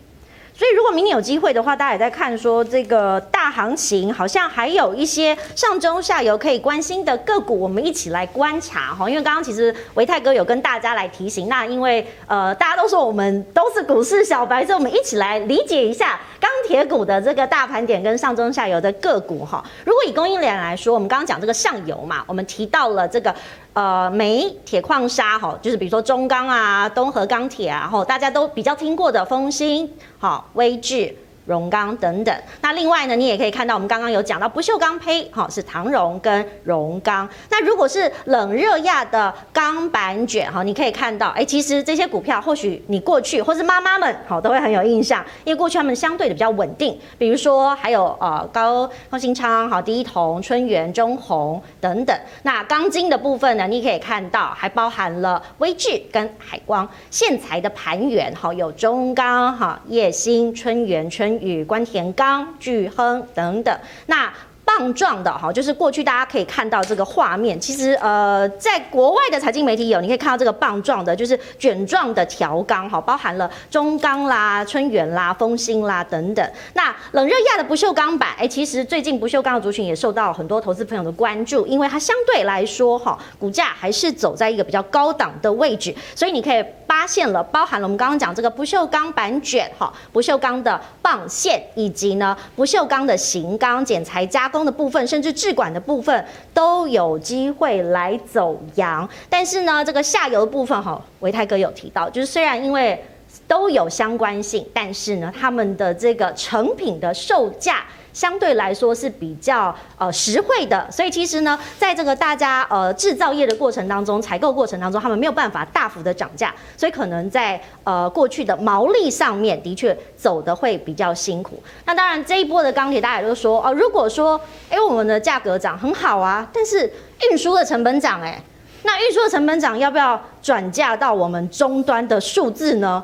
[0.55, 9.09] 所以，如果明年有机会的话，大家也在看说这个大行情，好像还有一些上中下游可以关心的个股，我们一起来观察哈。
[9.09, 19.63] 因为刚刚其实维泰哥有跟大家来提醒，那因为呃大家都说我们都是股市小白，所以我们一起来理解一下钢铁股的这个大盘点跟上中下游的个股哈。
[19.83, 23.33] 如果以供应链来说，我们刚刚讲这个上游嘛，我们提到了这个。
[23.73, 31.15] 呃，煤、铁矿砂，哈，就是比如说中钢啊、东河钢铁啊，哈，大家都比较听过的丰兴，好，威致。
[31.45, 37.27] 荣钢等等，那另外呢，你也可以看到，我们刚刚有讲到不锈钢胚，哈，是唐荣跟荣钢。
[37.49, 46.97] 那如果是冷热轧的钢板卷，哈，你可以看到，哎，其实这些股票或许你过去或是妈妈们，好，都会很有印象，因为过去他们相对的比较稳定。
[47.17, 52.17] 比如说还有呃高高新昌，好，第一铜、春元、中鸿等等。
[52.43, 56.87] 那钢筋的部分呢，你可以看到还包含了威致跟海光。
[57.09, 61.32] 线材的盘源，哈，有中钢、哈叶兴、春元、春。
[61.41, 64.31] 与关田刚、巨亨等等，那。
[64.65, 76.51] 棒状的哈，就是过去大家可以看到这个画面，其实呃，在国外的财经媒体有，你可以看到这个棒状的，就是卷状的条钢哈，包含了中钢啦、春元啦、丰兴啦等等。
[76.73, 103.03] 那冷热轧的不锈钢板，哎，其实最近不锈钢的族群也受到很多投资朋友的关注，因为它相对来说哈，股价还是走在一个比较高档的位置，所以你可以发现了，包含了我们刚刚讲这个不锈钢板卷哈，不锈钢的棒线，以及呢不锈钢的型钢剪裁加工的部分，甚至制管的部分都有机会来走阳，但是呢，这个下游的部分哈，维泰哥有提到，就是虽然因为
[103.47, 107.83] 都有相关性，但是呢，他们的这个成品的售价。
[108.13, 121.59] 相对来说是比较呃实惠的，所以其实呢，在这个大家呃制造业的过程当中，采购过程当中，他们没有办法大幅的涨价，所以可能在呃过去的毛利上面的确走得会比较辛苦。
[121.85, 126.87] 那当然这一波的钢铁，大家也都说哦、如果说哎我们的价格涨很好啊，但是
[127.31, 128.39] 运输的成本涨哎，
[128.83, 133.03] 那运输的成本涨要不要转嫁到我们终端的数字呢？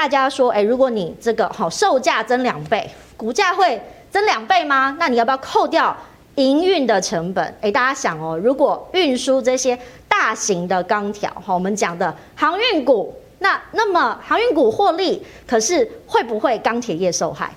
[0.00, 3.78] 大家说哎，如果你这个好售价增两倍，股价会。
[4.10, 4.96] 增两倍吗？
[4.98, 5.96] 那你要不要扣掉
[6.36, 7.54] 营运的成本？
[7.60, 17.52] 哎，大家想哦，如果运输这些大型的钢条，哈，我们讲的航运股，那那么航运股获利，可是会不会钢铁业受害？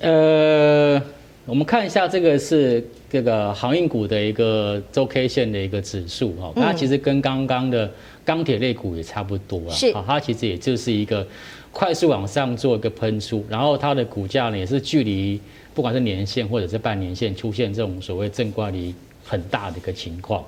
[0.00, 1.00] 呃，
[1.44, 7.88] 我们看一下这个是这个航运股的一个周 K 线的一个指数哈，那其实跟刚刚的
[8.24, 11.24] 钢铁类股也差不多啊，是，它其实也就是一个
[11.76, 15.38] 快速往上做一个喷出，然后它的股价呢也是距离。
[15.74, 20.42] 不管是年线或者是半年线出现这种所谓正乖离很大的一个情况，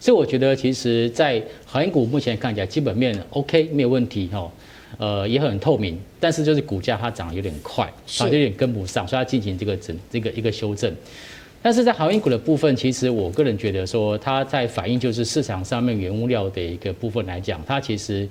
[0.00, 4.50] 所以我觉得其实，在航运股目前看起来基本面 OK 没有问题哈，
[4.96, 7.84] 呃也很透明，但是就是股价它涨得有点快，
[8.20, 10.90] 啊有点跟不上，所以它进行这个整这个一个修正。
[11.60, 18.26] 但是在航运股的部分，其实我个人觉得说，它在反映就是市场上面原物料的一个部分来讲，它其实。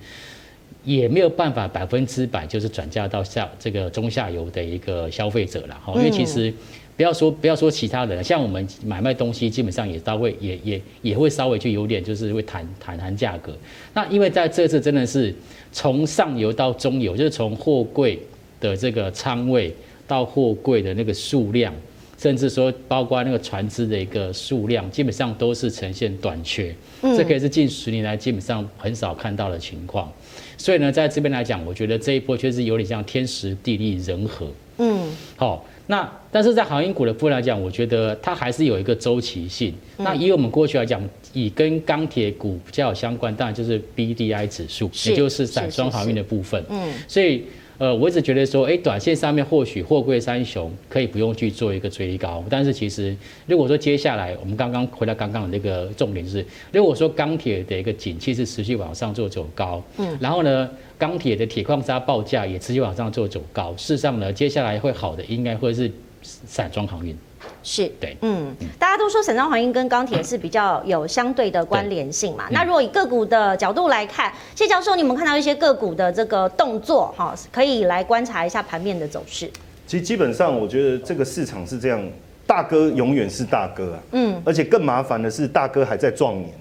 [0.89, 6.51] 也没有办法百分之百就是转嫁到下这个中下游的一个消费者了哈，因为其实
[6.97, 13.55] 不要说不要说其他人，像我们买卖东西基本上也稍微也也也会稍微就有点就是会谈谈谈价格。
[13.93, 15.31] 那因为在这次真的是
[15.71, 18.19] 从上游到中游，就是从货柜
[18.59, 19.71] 的这个仓位
[20.07, 21.71] 到货柜的那个数量，
[22.17, 26.75] 甚至说包括那个船只的一个数量，基本上都是呈现短缺。
[27.01, 30.11] 这可以是近十年来基本上很少看到的情况。
[30.59, 34.45] 所以呢，在这边来讲，我觉得这一波确实有点像天时地利人和。
[34.77, 39.73] 嗯，好，那但是在航运股的部分来讲，我觉得它还是有一个周期性。
[39.97, 41.01] 那以我们过去来讲，
[41.33, 46.63] 以跟钢铁股比较有相关，当然就是 BDI 指数，也就是散装航运的部分。
[46.69, 47.45] 嗯，所以。
[47.79, 53.15] 呃，我一直觉得说，哎，短线上面或许货柜三雄可以不用去做一个追高，但是其实
[53.47, 65.89] 如果说接下来我们刚刚回到刚刚的那个重点是，如果说钢铁的一个景气是持续往上做走高，嗯，然后呢，钢铁的铁矿砂报价也持续往上做走高，事实上呢，接下来会好的应该会是
[66.21, 67.15] 散装航运。
[67.63, 72.45] 是对，嗯，大家都说散装航运跟钢铁是比较有相对的关联性嘛。
[72.51, 79.49] 那如果以个股的角度来看，谢教授，你们看到一些个股的这个动作，哈，可以来观察一下盘面的走势。
[79.85, 82.01] 其实基本上，我觉得这个市场是这样，
[82.45, 86.53] 大哥永远是大哥啊，嗯，而且更麻烦的是，大哥还在壮年，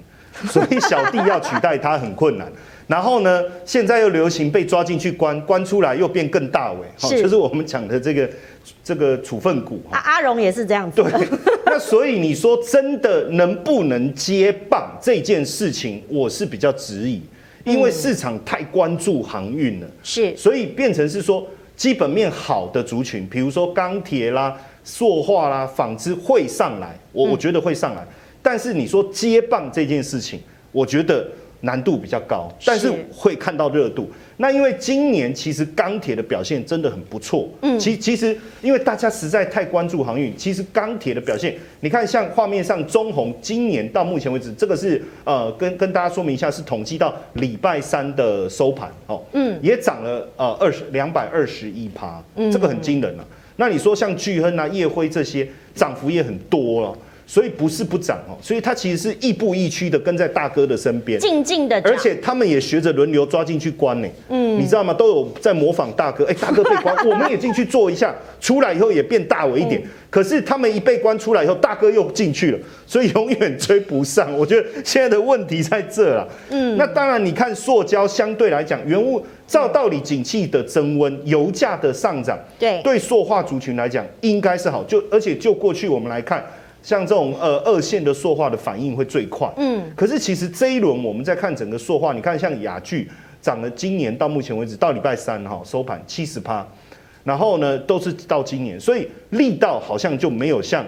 [0.48, 2.50] 所以小弟要取代他很困难。
[2.88, 8.28] 然后呢，现在又流行被抓进去关，关出来又变更大尾，好，就是我们讲的这个
[8.82, 9.78] 这个处分股。
[9.90, 11.02] 啊，阿荣也是这样子。
[11.02, 11.12] 对，
[11.66, 17.20] 那所以你说真的能不能接棒这件事情，我是比较质疑，
[17.64, 21.46] 因为市场太关注航运了，是，所以变成是说
[21.76, 28.02] 基本面好的族群，比如说钢铁啦、塑化啦、纺织会上来，我我觉得会上来，
[28.40, 30.40] 但是你说接棒这件事情，
[30.72, 31.28] 我觉得。
[31.62, 34.08] 难度比较高，但是会看到热度。
[34.36, 37.48] 那因为今年其实钢铁的表现真的很不错。
[37.62, 53.26] 嗯，其其实因为大家实在太关注航运，其实钢铁的表现，你看像画面上中红今年到目前为止，这个是呃跟跟大家说明一下，是统计到礼拜三的收盘哦，嗯，也涨了呃二十两百二十一趴，这个很惊人了，啊。
[53.56, 56.96] 那你说像巨亨啊、叶辉这些涨幅也很多了。
[57.28, 64.08] 所以不是不涨哦，所以它其实是亦步亦趋的跟在大哥的身边，静静的，而且他们也学着轮流抓进去关呢。
[64.30, 64.94] 嗯，你知道吗？
[64.94, 69.82] 都有在模仿大哥，哎，大哥被关， 我们也进去做一下，出来以后也变大我一点。
[70.08, 74.32] 可是他们一被关出来以后，大哥又进去了，所以永远追不上。
[74.32, 76.26] 我觉得现在的问题在这啊。
[76.48, 84.82] 嗯，那当然，你看塑胶相对来讲，原物照道理景气的增温，油价的上涨，对对，塑化族群来讲应该是好。
[84.84, 86.42] 就而且就过去我们来看。
[86.88, 93.06] 像这种呃二线的塑化的反应会最快，嗯，可是其实这一轮我们在看整个塑化，你看像雅聚
[93.42, 96.66] 涨了，今年到目前为止到礼拜三哈收盘七十趴，
[97.24, 100.82] 然后呢都是到今年，所以力道好像就没有像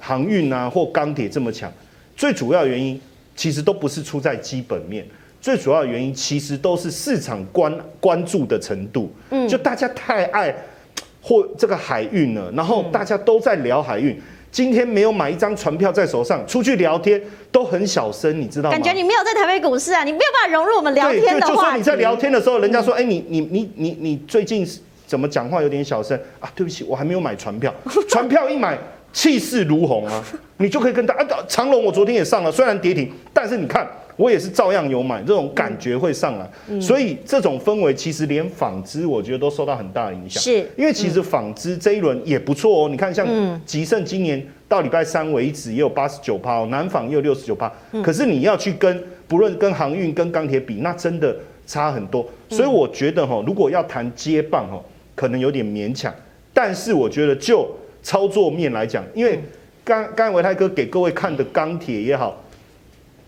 [0.00, 1.70] 航运啊或钢铁这么强。
[2.16, 2.98] 最主要原因
[3.36, 5.06] 其实都不是出在基本面，
[5.42, 10.56] 最主要原因其实都是市场关关注的程度，嗯，就大家太爱
[11.20, 14.18] 或这个海运了，然后大家都在聊海运。
[14.54, 18.76] 今天没有买一张船票在手上，出去聊天都很小声，你知道吗？
[18.76, 21.52] 感觉你没有在台北股市啊，你没有办法融入我们聊天的话。
[21.52, 24.64] 就算你在聊天的时候，人家说：“哎，你你你你你最近
[25.08, 27.74] 怎么讲话有点小声啊？”对不起，我还没有买船票，
[28.08, 28.78] 船票一买
[29.12, 30.22] 气势如虹啊，
[30.58, 33.84] 你就可以跟他啊，长隆我昨天也上了，虽然跌停，但是你看。
[34.16, 40.42] 我也是照样有买，这种感觉会上来，嗯、所以这种氛围其实连纺织我觉得都受到很大的影响。
[40.42, 42.88] 是，因为其实纺织这一轮也不错哦。
[42.88, 43.26] 你看，像
[43.66, 47.72] 吉盛今年到礼拜三为止也有八十九趴哦，南纺也有六十九趴。
[48.04, 52.24] 可是你要去跟不论跟航运跟钢铁比，那真的差很多。
[52.48, 54.80] 所以我觉得哈，如果要谈接棒哈，
[55.16, 56.14] 可能有点勉强。
[56.52, 57.68] 但是我觉得就
[58.00, 59.40] 操作面来讲，因为
[59.82, 62.40] 刚刚才唯泰哥给各位看的钢铁也好。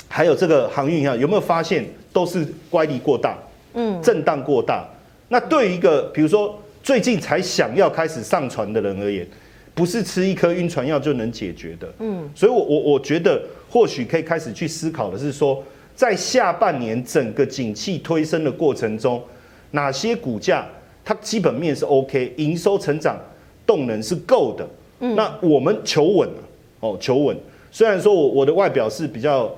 [0.08, 3.36] 还有这个航运一样，有没有发现都是乖离过大，
[3.74, 4.86] 嗯，震荡过大。
[5.28, 9.26] 那对于一个比如说最近才想要开始上船的人而言，
[9.74, 12.30] 不是吃一颗晕船药就能解决的，嗯。
[12.34, 15.62] 所以我我我觉得或许可以开始去思考的是说，
[15.94, 19.20] 在下半年整个景气推升的过程中，
[19.72, 20.64] 哪些股价
[21.04, 23.18] 它基本面是 OK，营收成长
[23.66, 24.66] 动能是够的，
[25.00, 25.16] 嗯。
[25.16, 26.28] 那我们求稳
[26.80, 27.36] 哦，求稳。
[27.72, 29.52] 虽然说我我的外表是比较。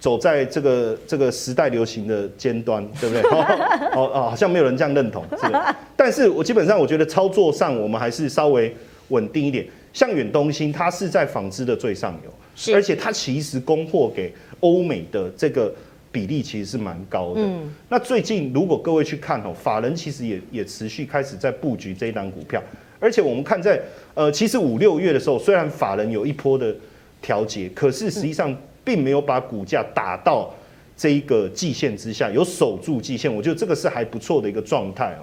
[0.00, 3.22] 走在这个这个时代流行的尖端，对不对？
[3.92, 5.76] 哦哦，好像没有人这样认同，是的。
[5.94, 8.74] 但是我基本上我觉得操作上我们还是稍微
[9.08, 9.66] 稳定一点。
[9.92, 15.70] 像远东新，它是在纺织的最上游，是而且它其实供货给欧美的这个
[16.10, 17.42] 比例其实是蛮高的。
[17.42, 17.70] 嗯。
[17.90, 22.62] 那最近如果各位去看哦，法人其实也也持续开始在布局这一档股票，
[22.98, 23.78] 而且我们看在
[24.14, 26.74] 呃，其实五六月的时候，虽然法人有一波的
[27.20, 28.56] 调节，可是实际上。
[28.90, 30.52] 并没有把股价打到
[30.96, 35.22] 这一个季线之下，有守住季线，我觉得这个是还不错的一个状态哦。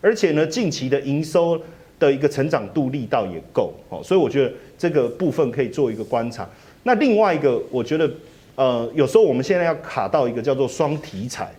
[0.00, 1.60] 而且呢，近期的营收
[1.98, 6.48] 的一个成长度力道也够哦，所以我觉得这个部分可以做一个观察。
[6.84, 8.08] 那另外一个，我觉得
[8.54, 11.50] 呃，有时候我们现在要卡到一个叫做双题材，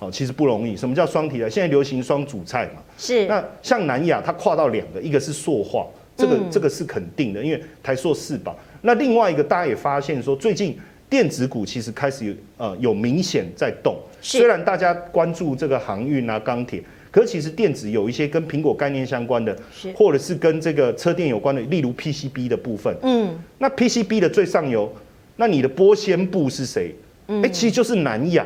[0.00, 0.76] 哦，其实不容易。
[0.76, 1.48] 什么叫双题材？
[1.48, 2.82] 现在流行双主菜嘛。
[2.98, 3.24] 是。
[3.26, 8.58] 那像南亚，它跨到两个，一个是塑化，这个这个是肯定的，因为台塑四宝。
[8.82, 10.76] 那另外一个大家也发现说，最近
[11.08, 16.82] 电子股其实开始有呃有明显在动，虽然大家关注这个航运啊、钢铁。
[17.10, 19.56] 可是其实电子有一些跟苹果概念相关的，
[19.94, 22.92] 或者是跟这个车电有关的，例如 PCB 的部分。
[23.02, 24.92] 嗯，那 PCB 的最上游，
[25.36, 26.92] 那你的玻纤布是谁？
[27.28, 28.44] 哎、欸，其实就是南亚。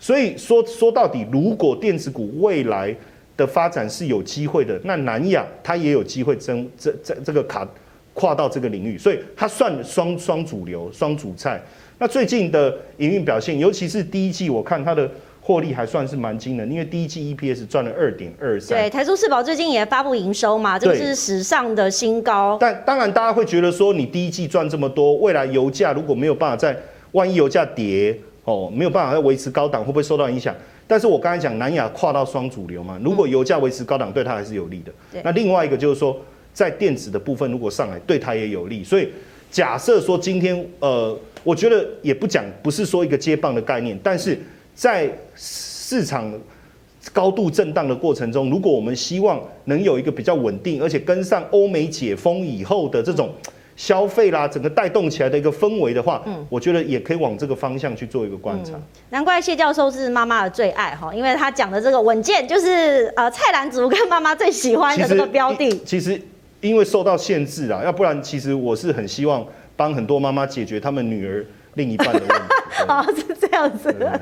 [0.00, 2.92] 所以说说到底，如果电子股未来
[3.36, 7.64] 的发展是有机会的，那南亚它也有机会争这这这个卡
[8.14, 11.62] 跨到这个领域，所以它算双双主流、双主菜。
[11.98, 15.10] 那最近的营运表现，尤其是第一季，我看它的。
[15.40, 18.78] 获利还算是蛮惊人，因为第一季 EPS 赚了二点二三。
[18.78, 22.58] 对，台塑四宝最近也发布营收嘛，这个是史上的新高。
[22.60, 26.76] 但当然，大家会觉得说，你第一季赚这么多，未来油价如果没有办法在，
[27.12, 30.54] 万一油价跌哦，没有办法再维持高档，会不会受到影响？
[30.86, 34.92] 但是我刚才讲南亚跨到双主流嘛，如果油价维持高档，对它还是有利的。
[35.14, 36.14] 嗯、那另外一个就是说，
[36.52, 38.84] 在电子的部分如果上来，对它也有利。
[38.84, 39.08] 所以
[39.50, 44.38] 假设说今天，呃，我觉得也不讲，不是说一个接棒的概念，但是。
[44.78, 46.32] 在市场
[47.12, 53.28] 高度震荡的过程中，如果我们希望能有一个比较稳定，而且跟上欧美解封以后的这种
[53.74, 58.74] 消费啦，整个带动起来的一个氛围的话，嗯，我觉得也可以往这个方向去做一个观察。
[58.74, 65.76] 嗯、难怪谢教授是妈妈的最爱哈，因为他讲的这个稳健，就是呃蔡澜族跟妈妈最喜欢的这个标的。
[65.84, 66.22] 其实
[66.60, 69.44] 因为受到限制啊，要不然其实我是很希望
[69.78, 72.34] 帮很多妈妈解决他们女儿另一半的问题。
[72.88, 74.10] 哦，是这样子的。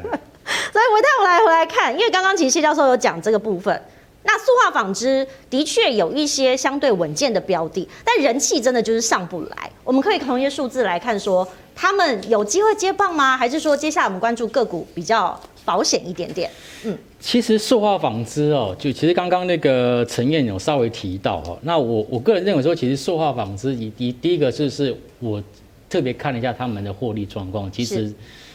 [0.71, 3.83] 所以回头我来回来看，因为刚刚其实谢教授有讲这个部分，
[4.25, 9.71] 那塑化纺织的确有一些相对稳健的标的，但人气真的就是上不来。
[9.83, 13.37] 我们可以从一些数字来看說，说他们有机会接棒吗？
[13.37, 16.51] 还是说接下来我们关注个股比较保险一点点？
[16.87, 25.43] 嗯，其实塑化纺织哦，就其实刚刚那个陈燕有稍微提到哦，那我我个人认为说，其实塑化纺织第第第一个就是我
[25.91, 28.11] 特别看了一下他们的获利状况，其实。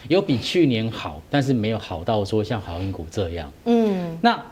[0.07, 3.51] 有比去年好，但是没有好到说像航运股这样。
[3.65, 4.43] 嗯，那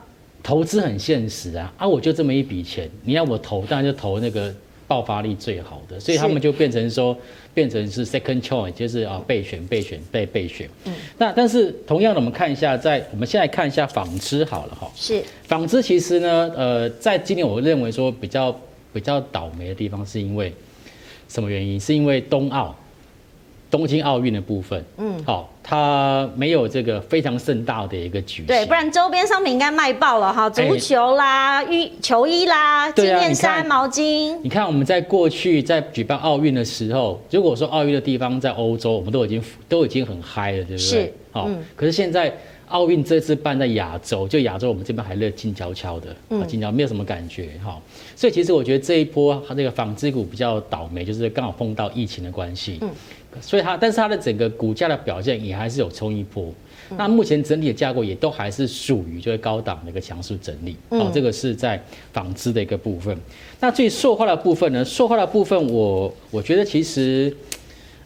[0.43, 4.53] 投资很现实啊，啊，我就这么一笔钱，你要我投，当然就投那个
[4.89, 7.15] 爆发力最好的，所以他们就变成说，
[7.53, 10.67] 变成是 second choice，就是啊备选备选被备选。
[10.85, 14.91] 嗯，那但是同样的，我们看一下，在我们现在看一下纺织好了哈。
[14.95, 18.59] 是，纺织其实呢，呃，在今年我认为说比较
[18.91, 20.51] 比较倒霉的地方，是因为
[21.27, 21.79] 什么原因？
[21.79, 22.75] 是因为冬奥。
[23.69, 34.35] 东京奥运的部分，嗯，好，它没有这个非常盛大的一个举行，对，不然周边商品应该卖爆了哈，足球啦、浴、欸、球衣啦、纪念衫、毛巾。
[34.41, 40.77] 你看我们在过去在举办奥运的时候，如果说奥运的地方在欧洲，我们都已经都已经很嗨了，对不对？
[40.79, 42.33] 是，好，嗯、可是现在
[42.69, 47.79] 奥运这次办在亚洲，就亚洲我们这边还热静悄悄的，嗯，静悄没有什么感觉，哈，
[48.15, 52.89] 所以其实我觉得这一波它这个纺织股比较倒霉，就是刚好碰到疫情的关系，嗯。
[53.41, 56.53] 所以它，但是它的整个股价的表现也还是有冲一波。
[56.97, 60.75] 那目前整体的架构也都还是属于就是高档的一个强势整理。
[60.89, 61.79] 哦，这个是在
[62.11, 63.15] 纺织的一个部分。
[63.59, 64.83] 那至于塑化的部分呢？
[64.83, 67.31] 塑化的部分我，我我觉得其实，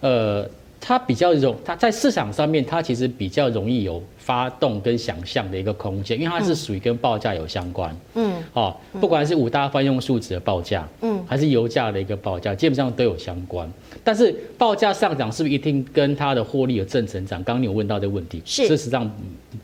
[0.02, 0.46] 呃，
[0.86, 4.04] 它比较容，它在市场上面它其实比较容易有。
[4.24, 13.70] 发动跟想象的一个空间，因为它是属于跟报价有相关，嗯，哦，不管是五大泛用数值的报价，嗯，还是油价的一个报价，基本上都有相关。
[14.02, 17.44] 但是报价上涨是不是一定跟它的获利有正成长？
[17.44, 19.14] 刚刚你有问到这个问题，是，事实上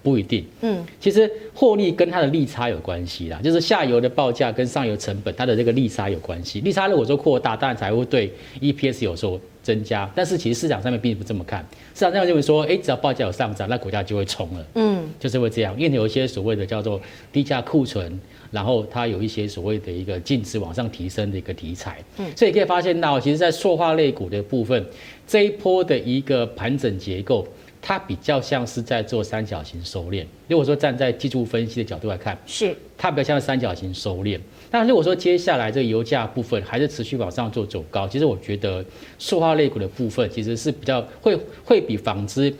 [0.03, 8.29] 不一定，嗯，其实获利跟它的利差有关系啦，就是下游的报价跟上游成本它的这个利差有关系，利差如果说扩大，当然才会对
[8.60, 10.09] EPS 有所增加。
[10.15, 14.65] 但是其实市场上面并不这么看，市场上面认为说，哎，只要报价有上涨，那股价就会冲了。
[14.75, 16.99] 嗯，就是会这样，因为有一些所谓的叫做
[17.31, 18.19] 低价库存，
[18.51, 24.85] 然后它有一些所谓的一个净值往上提升的一个题材，嗯，所以可以发现到，其实，在塑化类股的部分，
[25.27, 27.47] 这一波的一个盘整结构，
[27.81, 30.25] 它比较像是在做三角形收敛。
[30.47, 34.39] 如果说站在技术分析的角度来看，是它比较像是三角形收敛。
[34.71, 38.85] 那如果说接下来这个油价部分还是持续往上做走高，其实我觉得
[39.17, 42.54] 塑化类股的部分其实是比较会会比纺织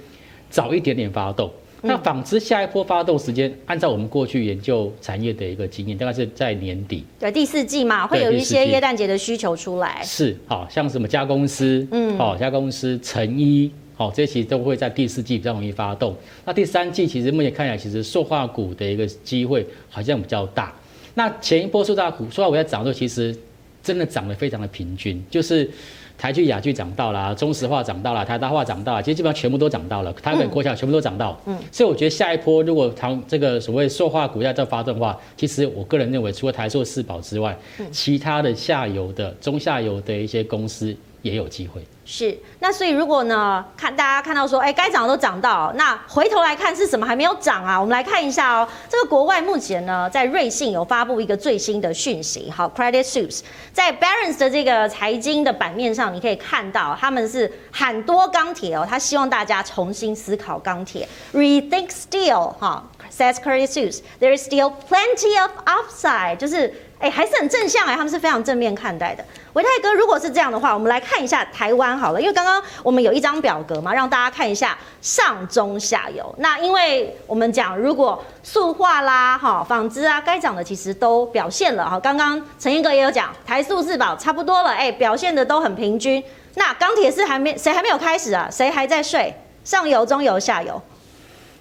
[0.50, 1.52] 早一点点发动。
[1.82, 7.06] 那纺织下一波发动时间，按照我们过去研究产业的一个经验，大概是在年底。
[7.18, 10.02] 对，第四季嘛，会有一些耶诞节的需求出来。
[10.04, 16.16] 是，好像什么加公司，嗯，好，加公司、成衣，好，这些其实都会在第四季比较容易发动。
[16.46, 20.74] 那第三季其实目前看起来，其实塑化股的一个机会好像比较大。
[21.16, 23.36] 那前一波塑化股，塑化股在涨的时候，其实
[23.84, 25.70] 真的涨得非常的平均，就是。
[26.22, 31.40] 台剧、雅剧涨到了，中石化涨到了，台大化涨到了，其实基本上全部都涨到了，台北国小全部都涨到。
[31.46, 37.58] 嗯，所以我觉得下一波如果它这个所谓塑化股要再发动的话，其实我个人认为，除了台塑、四宝之外，
[37.90, 41.82] 其他的下游的、中下游的一些公司也有机会。
[42.12, 47.80] 是，那所以如果呢，看大家看到说，哎，该涨的都涨到，那回头来看是什么还没有涨啊？
[47.80, 53.42] 我们来看一下哦，这个国外目前呢，在瑞信有发布一个最新的讯息，好，Credit Suisse
[53.72, 66.74] 在 Barron's 的这个财经的版面上，你可以看到他们是喊多钢铁哦，他希望大家重新思考钢铁，Rethink Steel 哈，says Credit Suisse，there is still plenty of upside，就是。
[67.00, 69.24] 哎，还是很正向哎，他们是非常正面看待的。
[69.54, 76.36] 维泰哥，如果是这样的话，我们来看一下台湾好了，因为刚刚我们有一张表格嘛，让大家看一下上中下游。
[76.40, 81.98] 那因为我们讲，如果塑化啦、哈纺织啊，该涨的其实都表现了哈。
[81.98, 86.22] 刚刚陈彦哥也有讲，台塑四宝差不多了，哎，表现的都很平均。
[86.56, 88.50] 那钢铁是还没谁还没有开始啊？
[88.52, 89.34] 谁还在睡？
[89.64, 90.82] 上游、中游、下游？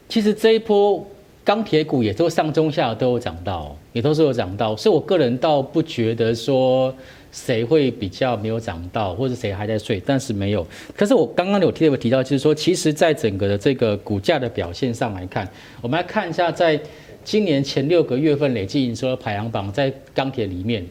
[0.09, 1.07] 其实这一波。
[1.49, 6.94] 钢铁股也都上中下都有涨到，也都是有涨到，所以我个人倒不觉得说
[7.32, 10.66] 谁会比较没有涨到，或者谁还在睡，但是没有。
[10.94, 15.49] 可是我刚刚有特别提到，就是说，其实在整个的这个股价的表现上来看，
[15.80, 16.78] 我们来看一下，在
[17.24, 20.84] 今年前六个月份累计营收的排行榜，在钢铁里面。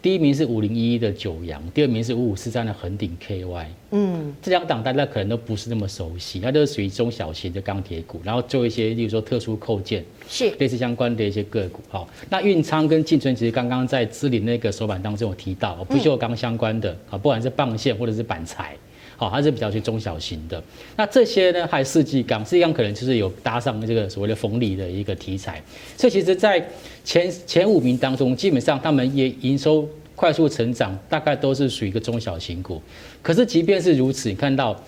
[0.00, 3.66] 第一名是五零一一的九阳，第二名是五五四三的恒鼎 KY。
[3.90, 11.80] 嗯，这两档大家可能都不是那么熟悉，它都是属于中小型的钢铁股，然后做一些，例如说特殊扣件，是类似相关的一些个股。
[11.88, 18.76] 好，那运仓跟进春其实刚刚在资林那个手板当中有提到，不锈钢相关的啊，不管是棒线或者是板材。
[19.18, 20.62] 好，它是比较去中小型的。
[20.96, 25.60] 那这些呢，还有世纪钢，世纪钢可能就是有搭上这个所谓的风力的一个题材。
[25.96, 26.64] 所以其实，在
[27.04, 32.80] 前前五名当中，基本上他们也营收快速成长，大概都是属于一个中小型股。
[33.20, 34.80] 可是即便是如此，你看到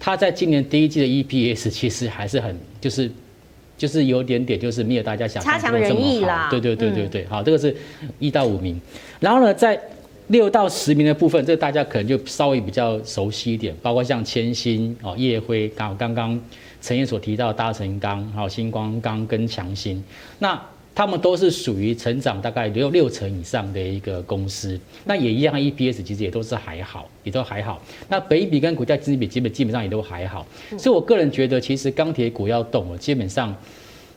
[0.00, 3.08] 它在今年第一季的 EPS 其实还是很就是
[3.78, 6.50] 就是有点点就是没有大家想象中这么好。
[6.50, 7.76] 对对对对对，好，这个是
[8.18, 8.80] 一到五名。
[9.20, 9.80] 然后呢，在
[10.28, 16.40] 六到十名的部分，这大家可能就稍微比较熟悉一点，包括像千兴哦、烨辉，刚刚刚
[16.80, 20.02] 陈彦所提到的大成钢、还有新光钢跟强兴，
[20.40, 20.60] 那
[20.94, 27.80] 他们都是属于成长大概六六成以上的一个公司，那也一样，EPS 其实也都是还好，也都还好。
[28.08, 30.44] 那北比跟股价净值比基本基本上也都还好，
[30.76, 33.54] 所以我个人觉得，其实钢铁股要动了，基本上。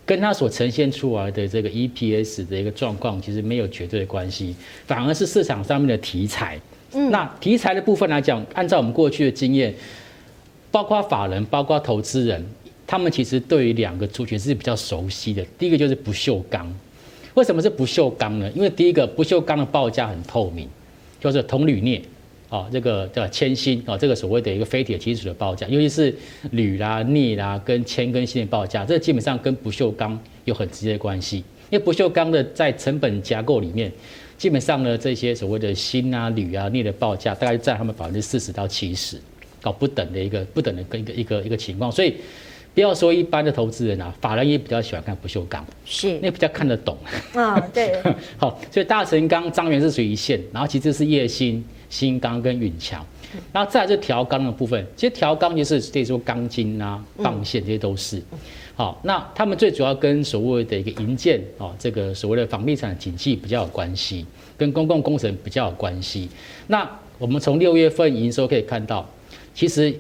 [0.10, 4.56] 跟它所呈现出来的这个 EPS 的一个状况，其实没有绝对的关系，
[4.88, 6.60] 反而是市场上面的题材。
[6.94, 9.72] 嗯，那题材的部分来讲，按照我们过去的经验，
[10.72, 12.44] 包括法人、包括投资人，
[12.88, 15.46] 他们其实对于两个族群是比较熟悉的。
[15.60, 16.68] 第一个就是不锈钢，
[17.36, 18.52] 为什么是不锈钢呢？
[18.56, 20.68] 因为第一个不锈钢的报价很透明，
[21.20, 22.02] 就是铜铝镍。
[22.50, 26.14] 哦，这个叫铅锌啊，这个所谓的一个非铁金属的报价，尤其是
[26.52, 31.44] 铝啦、镍啦跟铅跟锌的报价，这个基本上跟不锈钢有很直接的关系。
[31.70, 33.92] 因为不锈钢的在成本架构里面，
[34.36, 39.22] 基本上呢，这些所谓的锌啊、铝啊、镍的报价，大概占他们百分之四十到七十，
[39.62, 41.92] 搞不等的一个不等的跟一个一个一个情况。
[41.92, 42.16] 所以
[42.74, 46.98] 不要说一般的投资人啊，法人也比较喜欢看不锈钢，是那比较看得懂。
[47.36, 48.02] 啊，对。
[48.38, 51.64] 好，所以大成钢、张元是属于一线，然后其次是烨兴。
[51.90, 53.06] 新钢跟允强，
[53.52, 58.22] 然后再来就调钢的部分，其实调钢就是这说钢筋啊、棒线这些都是。
[58.76, 64.26] 好，那他们最主要跟所谓的一个营建啊，这个所谓的房地产景气比较有关系，
[64.58, 66.30] 跟公共工程比较有关系。
[66.68, 69.08] 那我们从六月份营收可以看到，
[69.54, 69.94] 其实。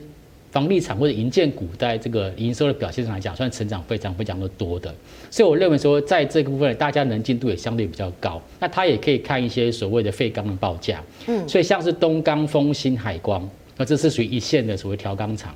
[0.51, 4.91] 房地产或者营建股在这个营收的表现上来讲，算成长非常非常的多的，
[5.31, 8.41] 所以我认为说，在这个部分大家能见度也相对比较高。
[8.59, 15.53] 那他也可以看一些所谓的废钢的报价，嗯，所以像是东钢、丰兴、海光，那这是属于一线的所谓调钢厂。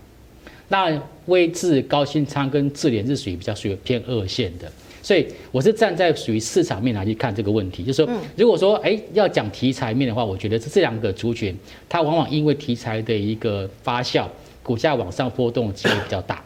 [0.69, 4.71] 那威智、高新昌跟智联是属于比较属于偏二线的，
[5.01, 11.55] 所以我是站在属于市场面来去看这个问题，就是说，如果说哎要讲题材面的话，我觉得这这两个族群，
[11.89, 14.27] 它往往因为题材的一个发酵。
[14.63, 16.41] 股价往上波动的机会比较大。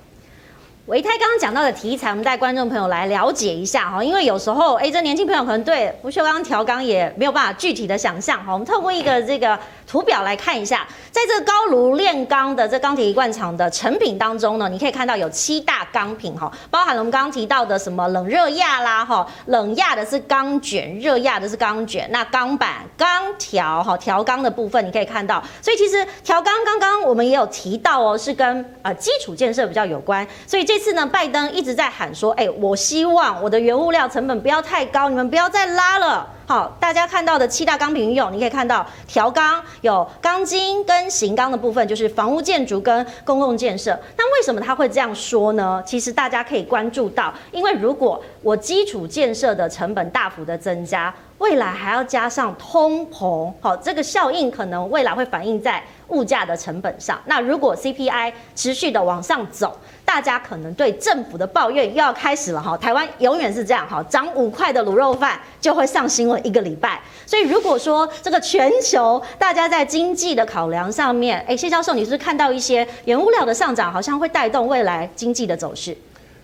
[0.87, 8.53] 唯泰刚刚讲到的题材，我们带观众朋友来了解一下哈，因为有时候哎，这年轻朋友可能对不锈钢调钢也没有办法具体的想象哈。
[8.53, 30.76] 我们透过一个这个图表来看一下，在这个高炉炼钢的这钢铁一贯厂的成品当中呢，你可以看到有七大钢品哈，包含了我们刚刚提到的什么冷热压啦哈，冷压的是钢卷，热压的是钢卷，那钢板、钢条哈调钢的部分你可以看到，所以其实调钢刚刚我们也有提到哦，是跟呃基础建设比较有关，所以这。
[30.77, 36.29] 这次呢，拜登一直在喊说，哎，我希望我的原物料成本不要太高，你们不要再拉了。
[36.45, 43.99] 好，大家看到的七大钢品用，你可以看到条钢有钢筋跟型钢的部分，就是房屋建筑跟公共建设。
[44.15, 45.81] 那为什么他会这样说呢？
[45.83, 57.19] 其实大家可以关注到，因为如果我基础建设的成本大幅的增加，未来还要加上通膨，好，这个效应可能未来会反映在物价的成本上。
[57.25, 62.77] 那如果 CPI 持续的往上走，大家可能对政府的抱怨又要开始了哈。
[62.77, 67.01] 台湾永远是这样哈，涨五块的卤肉饭就会上新闻一个礼拜。
[67.25, 75.95] 所以如果说这个全球大家在经济的考量上面，哎，谢教授，你是不是看到一些原物料的上涨，好像会带动未来经济的走势？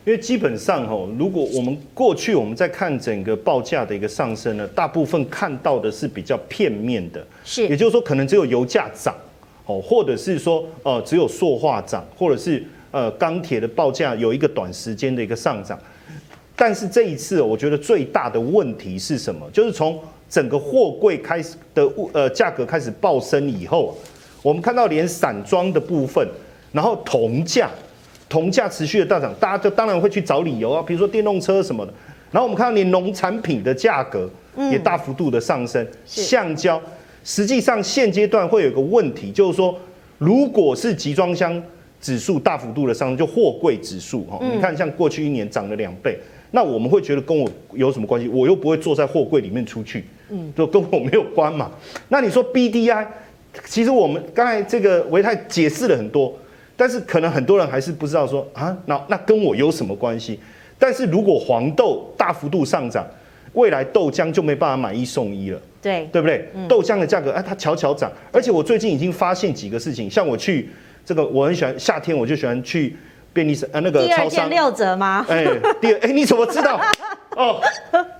[0.05, 9.15] 因为基本上哈，如果我们过去我们在看整个报价的一个上升呢，大部分看到的是比较片面的，是，也就是说可能只有油价涨，
[9.65, 15.79] 哦，或者是说呃只有塑化涨，或者是呃钢铁的报价有一个短时间的一个上涨，
[16.55, 19.49] 但是这一次我觉得最大的问题是什么？
[19.51, 19.99] 就是从
[20.29, 23.97] 整个货柜开始的物呃价格开始暴升以后，
[24.41, 26.27] 我们看到连散装的部分，
[26.71, 27.69] 然后铜价。
[28.29, 31.93] 铜价持续的大涨，大家就当然会去找理由啊，比如说电动车什么的。
[32.31, 34.27] 然后我们看到连农产品的价格
[34.71, 36.81] 也大幅度的上升，橡胶，
[37.23, 39.77] 实际上现阶段会有一个问题，就是说，
[40.17, 41.61] 如果是集装箱
[42.01, 46.17] 指数大幅度的上升，就货柜指数哈，你看像过去一年涨了两倍，
[46.51, 48.27] 那我们会觉得跟我有什么关系？
[48.27, 51.71] 我又不会坐在货柜里面出去，嗯，就跟我没有关嘛。
[52.09, 53.07] 那你说 BDI，
[53.65, 56.33] 其实我们刚才这个维泰解释了很多。
[56.75, 60.39] 但是可能很多人还是不知道说啊，那那跟我有什么关系？
[60.79, 63.05] 但是如果黄豆大幅度上涨，
[63.53, 66.49] 未来豆浆就没办法买一送一了，对对不对？
[66.55, 68.11] 嗯、豆浆的价格啊，它悄悄涨。
[68.31, 70.69] 而且我最近已经发现几个事情，像我去
[71.05, 72.95] 这个，我很喜欢夏天，我就喜欢去
[73.31, 74.17] 便利商啊那个超商。
[74.17, 75.23] 第二件六折吗？
[75.29, 75.45] 哎，
[75.79, 76.81] 第二哎，你怎么知道？
[77.35, 77.61] 哦，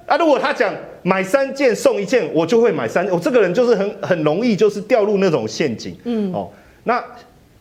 [0.05, 3.11] 啊，如果他讲买三件送一件，我就会买三件。
[3.11, 5.97] 我这个人就是很很容易就是掉入那种陷阱。
[6.03, 6.51] 嗯，哦，
[6.83, 7.03] 那。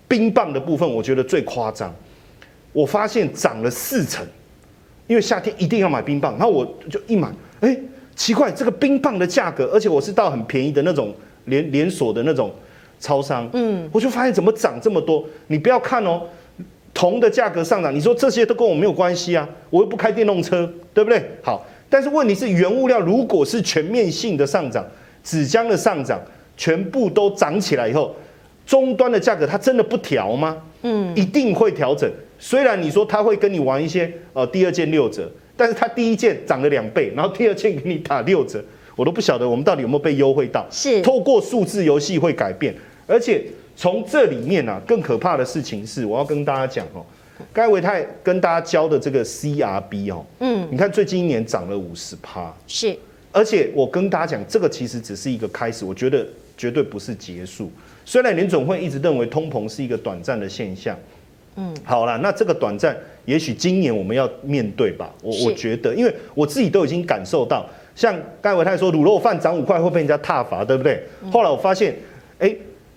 [0.09, 1.91] 冰棒的部分，我觉得最夸张。
[2.75, 4.23] 我发现涨了四成，
[5.07, 7.75] 因为夏天一定要买冰棒，然后我就一买，哎，
[8.15, 11.15] 奇怪，这个冰棒的价格，而且我是到很便宜的那种
[11.47, 12.53] 连连锁的那种
[13.01, 15.25] 超商，嗯，我就发现怎么涨这么多？
[15.49, 16.23] 你不要看哦，
[16.93, 21.23] 铜的价格上涨，你说这些都跟我没有关系啊，我又不开电动车，对不对？
[21.43, 24.85] 好，但是问题是原物料如果是全面性的上涨，
[25.25, 26.21] 纸浆的上涨，
[26.57, 28.15] 全部都涨起来以后。
[28.65, 30.57] 终端的价格它真的不调吗？
[30.83, 32.09] 嗯，一定会调整。
[32.39, 38.63] 虽然你说他会跟你玩一些呃第二件六折，但是他第一件涨了两倍，然后第二件给你打六折，
[38.97, 40.67] 我都不晓得我们到底有没有被优惠到。
[40.71, 42.75] 是透过数字游戏会改变，
[43.07, 43.45] 而且
[43.77, 47.05] 从这里面啊，更可怕的事情是，我要跟大家讲哦，
[47.53, 52.97] 该维泰跟大家教的这个 CRB 哦，嗯，你看最近一年涨了五十趴，是，
[53.31, 56.27] 而且我跟大家讲，这个其实只是一个开始，我觉得
[56.57, 57.71] 绝对不是结束。
[58.05, 60.99] 虽然联总会一直认为通膨是一个短暂的现象，
[61.57, 65.11] 嗯，好了，那这个短暂，也许今年我们要面对吧。
[65.23, 71.03] 我我觉得，因为我自己都已经感受到，像刚才唯泰说卤肉饭涨五块会被人家踏伐，对不对？
[71.31, 71.95] 后来我发现，
[72.39, 72.55] 哎，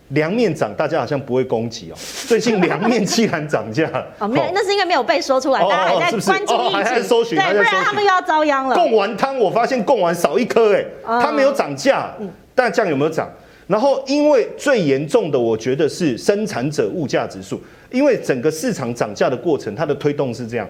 [0.10, 1.95] 凉面涨，大家好像不会攻击哦。
[2.28, 3.89] 最近凉面既然涨价，
[4.20, 8.76] 哦，没有，那是因为没有被说出来，大家还在关注疫情，还在搜寻，对，不然他们又要遭殃了。
[8.76, 12.16] 贡丸汤，我发现贡丸少一颗，哎，它没有涨价，
[12.53, 13.30] 但酱有没有涨？
[13.68, 17.60] 然后，因为最严重的，我觉得是生产者物价指数，
[17.96, 20.68] 因为整个市场涨价的过程，它的推动是这样，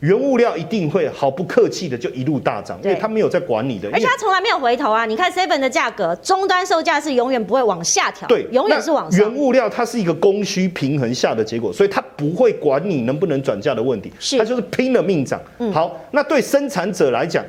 [0.00, 5.06] 原物料一定会毫不客气的就一路大涨，因为它没有在管你的，而且它从来没有回头啊！
[5.06, 9.18] 你看 Seven 的价格，终端售价是永远不会往下调，对，永远是往上。
[9.18, 15.40] 原物料它是一个供需平衡下的结果，所以它不会管你能不能转价的问题，是它就是拼了命涨。
[15.56, 17.42] 嗯、好，那对生产者来讲。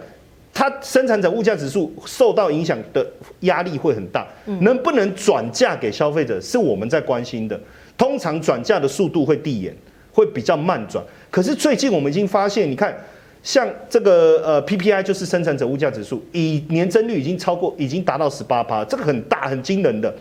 [0.51, 3.05] 它生产者物价指数受到影响的
[3.41, 4.27] 压力会很大，
[4.59, 7.57] 能不能转嫁给消费者是我们在关心的。
[7.99, 9.75] 通常转嫁的速度会递延，
[10.13, 11.03] 会比较慢转。
[11.29, 12.97] 可是最近我们已经发现，你看，
[13.43, 20.11] 像这个呃 PPI 就是生产者物价指数，以年增率已经超过，已经达到十八趴，这个很大很惊人的。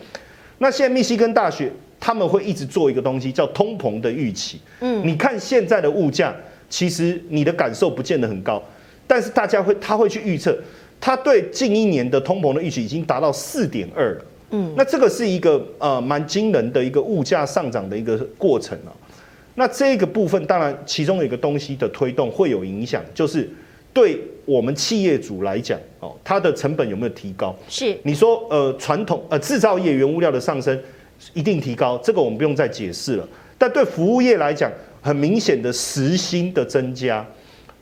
[0.57, 1.71] 那现在密西根大学
[2.01, 4.59] 他们会一直做一个东西叫通膨的预期。
[4.81, 6.35] 嗯，你看现在的物价，
[6.69, 8.61] 其实你的感受不见得很高。
[9.07, 10.55] 但是大家会，他会去预测，
[10.99, 14.25] 他对近一年的通膨的预期已经达到四点二了。
[14.51, 18.91] 嗯，那这个是一个呃蛮惊人的一个物价上涨的一个过程啊。
[19.55, 23.49] 那这个部分当然其中有一个东西的推动会有影响，就是
[23.93, 27.55] 对我们企业主来讲哦，它的成本有没有提高？
[27.67, 30.79] 是你说呃传统呃制造业原物料的上升
[31.33, 33.27] 一定提高，这个我们不用再解释了。
[33.57, 34.71] 但对服务业来讲，
[35.01, 37.25] 很明显的时薪的增加，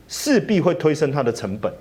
[0.08, 1.72] 势必会推升它的成本。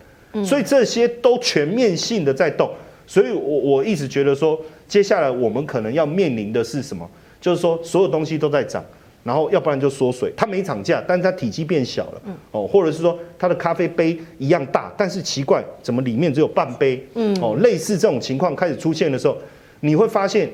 [0.46, 2.70] 所以这些都全面性的在动。
[3.08, 7.10] 所以我我一直觉得说，接下来我们可能要面临的是什么？
[7.42, 8.84] 就是说所有东西都在涨。
[9.24, 12.22] 然后要不然就缩水，它没涨价，但是它体积变小了，
[12.52, 17.06] 哦，或者是说它的咖啡杯一样大，但是奇怪，怎么里面只有半杯？
[17.16, 19.38] 嗯，哦，类似这种情况开始出现的时候，
[19.82, 20.50] 你会发现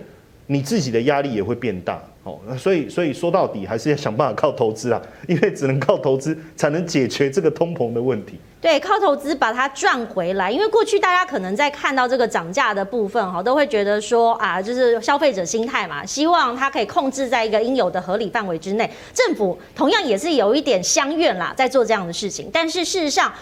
[0.48, 2.02] 你自己的压力也会变大。
[2.24, 8.40] 哦，所以所以说到底还是要想办法靠投资啊，因为只能靠投资才能解决这个通膨的问题。
[8.64, 10.50] 对，靠投资把它赚回来。
[10.50, 18.90] 因为过去大家可能在看到这个涨价的部分，哈，都会觉得说啊，就是消费者心态嘛，希望它可以控制在一个应有的合理范围之内。
[19.14, 23.34] 政府同样也是有一点相怨啦，在做这样的事情，但是事实上。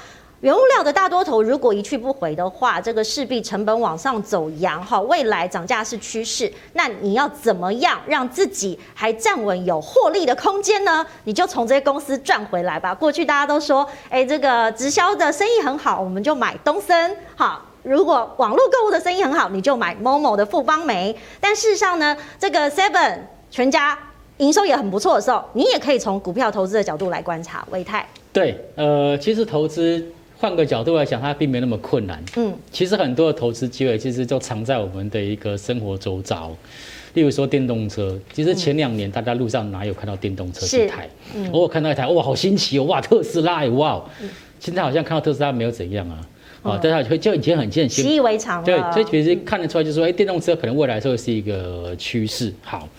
[0.41, 6.51] 原物料的大多头如果一去不回的话，这个势必成本往上走扬哈，未来涨价是趋势。
[6.73, 11.05] 那你要怎么样让自己还站稳有获利的空间呢？
[11.25, 12.91] 你就从这些公司赚回来吧。
[12.91, 17.15] 过去大家都说，哎，这个直销的生意很好，我们就买东森。
[17.35, 21.15] 好，如果网络购物的生意很好，你就买 Momo 的富邦媒。
[21.39, 23.19] 但事实上呢，这个 Seven
[23.51, 23.95] 全家
[24.37, 27.63] 营收也很不错的时候，你也可以从股票投资的角度来观察。
[27.69, 30.03] 唯泰，对，呃，其实投资。
[30.41, 32.19] 换个角度来讲，它并没那么困难。
[32.35, 36.51] 嗯，其实很多的投资机会其实就藏在我们的一个生活周遭。
[37.13, 41.07] 例如说电动车，其实前两年大家路上哪有看到电动车一台？
[41.35, 44.03] 嗯，偶尔看到一台，哇，好新奇哦，哇，特斯拉，哇，
[44.59, 46.25] 现在好像看到特斯拉没有怎样啊，
[46.63, 48.63] 啊，大家会就以前很见习以为常。
[48.63, 52.51] 对，所以其实看得出来，就是说，哎，电动车可能未来会是一个趋势。
[52.63, 52.89] 好，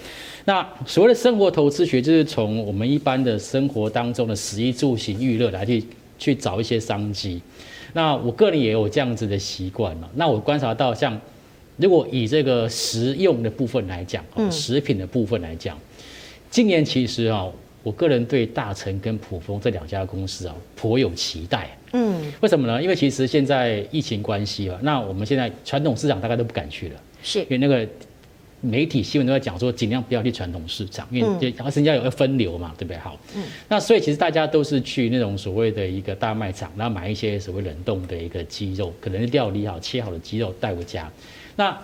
[0.45, 5.83] 那所谓的生活投资学，就是从我们一般的生活当中的食衣住行娱乐来去。
[6.23, 7.43] 去找一些商机，
[7.95, 10.09] 那我个人也有这样子的习惯嘛。
[10.15, 11.21] 那我观察到，像
[11.79, 15.77] 如果以这个食用的部分来讲，嗯，食品的部分来讲，
[16.49, 17.49] 今年其实啊，
[17.83, 21.77] 我个人对大成跟普丰这两家公司啊颇有期待。
[21.93, 22.81] 嗯，为什么呢？
[22.81, 26.95] 因为其实现在疫情关系啊，那我们现在传统市场大概都不敢去了，
[27.25, 27.85] 是因为那个。
[28.63, 32.97] 媒体新闻都在讲说，尽量不要去传统市场，因为然后人家有个分流嘛，对不对？
[32.97, 41.11] 好，嗯，那所以其实大家都是去那种所谓的一个大卖场，然后买一些所谓冷冻的一个鸡肉，可能是料理好切好的鸡肉带回家。
[41.57, 41.77] 那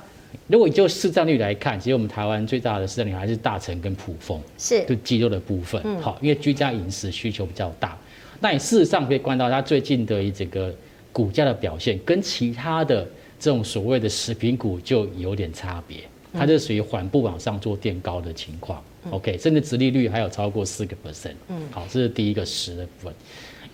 [0.47, 6.01] 如果就市占率来看，其实我们台湾最大的市占率还是大成跟普丰，是就鸡肉的部分。
[6.01, 7.99] 好，因为居家饮食需求比较大。
[8.41, 10.73] 那你事实上可以观察到，它最近的这个
[11.13, 13.05] 股价的表现，跟其他的
[13.41, 15.99] 这种所谓的食品股就有点差别。
[16.33, 23.15] 它就属于缓步往上做垫高的情况，OK，甚至殖利率还有超过四个 percent，嗯，好，这是第一个十的部分。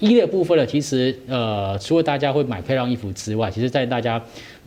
[0.01, 4.23] 一的部分呢，其实呃，除了大家会买漂亮衣服之外，其实在大家，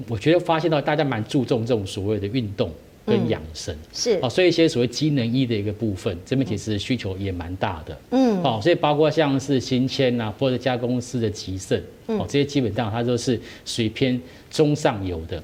[0.07, 2.71] 我觉得发现到大家蛮注重这种所谓的运动
[3.05, 11.77] 跟养生，是，哦，所以一些所谓机能衣的一个部分，这边其实需求也蛮大的，嗯，哦，所以包括像是新签啊，或者家公司的集盛，
[12.07, 14.19] 哦，这些基本上它都是属于偏
[14.49, 15.43] 中上游的。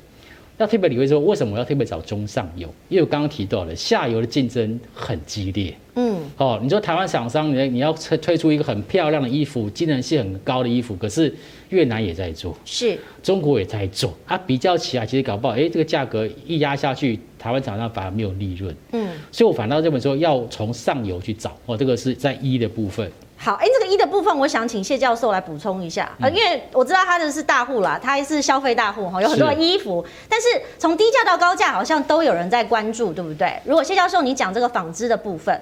[0.57, 2.67] 要特别理会说，为什么我要特别找中上游？
[2.87, 5.73] 因为我刚刚提到了下游的竞争很激烈。
[5.95, 11.33] 嗯，哦，你说台湾厂商，你你要推推出一个很漂亮的衣服，机能性很高的衣服，可是
[11.69, 18.75] 越南也在做，是，中国也在做，啊，比较起来，其实搞不好，哎，这个价格一压下去，台湾厂商反而没有利润。
[18.91, 23.11] 嗯，所以我反倒这么说，要从上游去找，哦，这个是在一的部分。
[23.43, 30.47] 好，哎，这个一的部分，我想请谢教授来补充一下，呃，因为我知道他的是大户啦，他还是消费大户哈，有很多的衣服，但是
[30.79, 33.59] 从低价到高价，好像都有人在关注，对不对？
[33.65, 35.59] 如果谢教授你讲这个纺织的部分，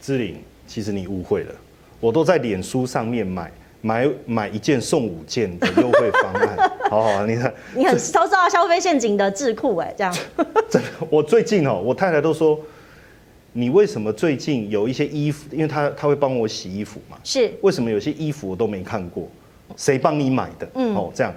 [0.00, 1.52] 志玲，其实你误会了，
[1.98, 3.50] 我都在脸书上面买
[3.80, 10.16] 买买一件送五件的优惠方案，好好，你看，你很受到消费陷阱的智库哎，这样，
[10.70, 12.56] 真的，我最近哦，我太太都说。
[13.58, 15.46] 你为什么最近有一些衣服？
[15.50, 17.16] 因为他他会帮我洗衣服嘛。
[17.24, 17.50] 是。
[17.62, 19.26] 为什么有些衣服我都没看过？
[19.76, 20.68] 谁帮你买的？
[20.74, 20.94] 嗯。
[20.94, 21.34] 哦，这样。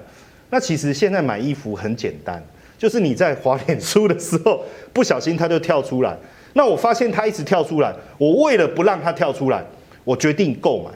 [0.49, 2.43] 那其实现在买衣服很简单，
[2.77, 6.17] 就是你在滑脸书的时候，不小心它就跳出来。
[6.53, 9.63] 那我发现它一直跳出来，我为了不让它跳出来，
[10.03, 10.91] 我决定购买。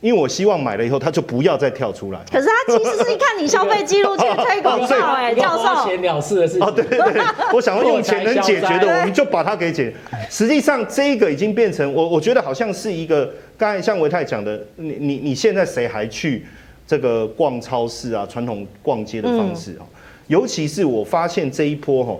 [0.00, 2.20] 因为我希望买了以后，他就不要再跳出来。
[2.30, 5.62] 可是他其实是一看你消费记录去推广告，哎，教授。
[5.62, 6.62] 花钱了事的事情。
[6.62, 7.22] 哦，对对对，
[7.52, 9.96] 我想要用钱能解决的，我们就把它给解决。
[10.30, 16.46] 实际上，这个已经变成我，我觉得好像是一个，刚才像维泰讲的，你你你现在谁还去
[16.86, 18.24] 这个逛超市啊？
[18.30, 19.82] 传统逛街的方式啊？
[20.28, 22.16] 尤其是我发现这一波哈，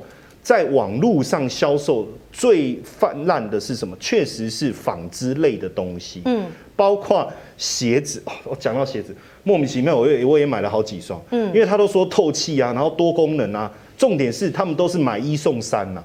[0.49, 3.95] 在网络上销售最泛滥的是什么？
[4.01, 7.31] 确实是纺织类的东西，嗯，包括。
[7.59, 16.03] 鞋子，我讲到鞋子，莫名其妙，我也我也买了好几双，嗯，因为他都说透气啊，然后多功能啊，重点是他们都是买一送三呐，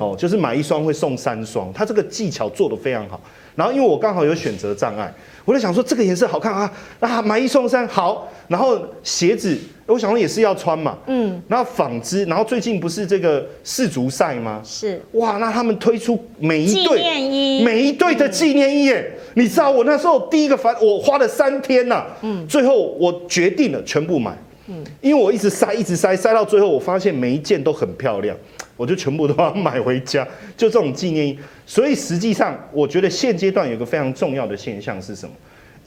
[0.00, 3.18] 哦，就是买一双会送三双，他这个技巧做得非常好。
[3.54, 5.14] 然后因为我刚好有选择障碍，
[5.44, 8.28] 我就想说这个颜色好看啊，啊买一送三好。
[8.48, 9.56] 然后鞋子
[9.88, 11.42] 我想说也是要穿嘛，嗯。
[11.48, 14.60] 然后纺织，然后最近不是这个世足赛吗？
[14.64, 15.00] 是。
[15.12, 24.36] 哇，那他们推出每一对每一对的纪念衣耶，你知道我那时候第一个反我花了三天呐，嗯，最后我决定了全部买，
[24.68, 28.36] 嗯，因为我一直塞一直塞塞到最后，我发现每一件都很漂亮。
[28.76, 30.24] 我就全部都要 买回家，
[30.56, 31.36] 就这种纪念衣。
[31.66, 35.34] 所以实际上，我觉得现阶段有个非常重要的现象是什么？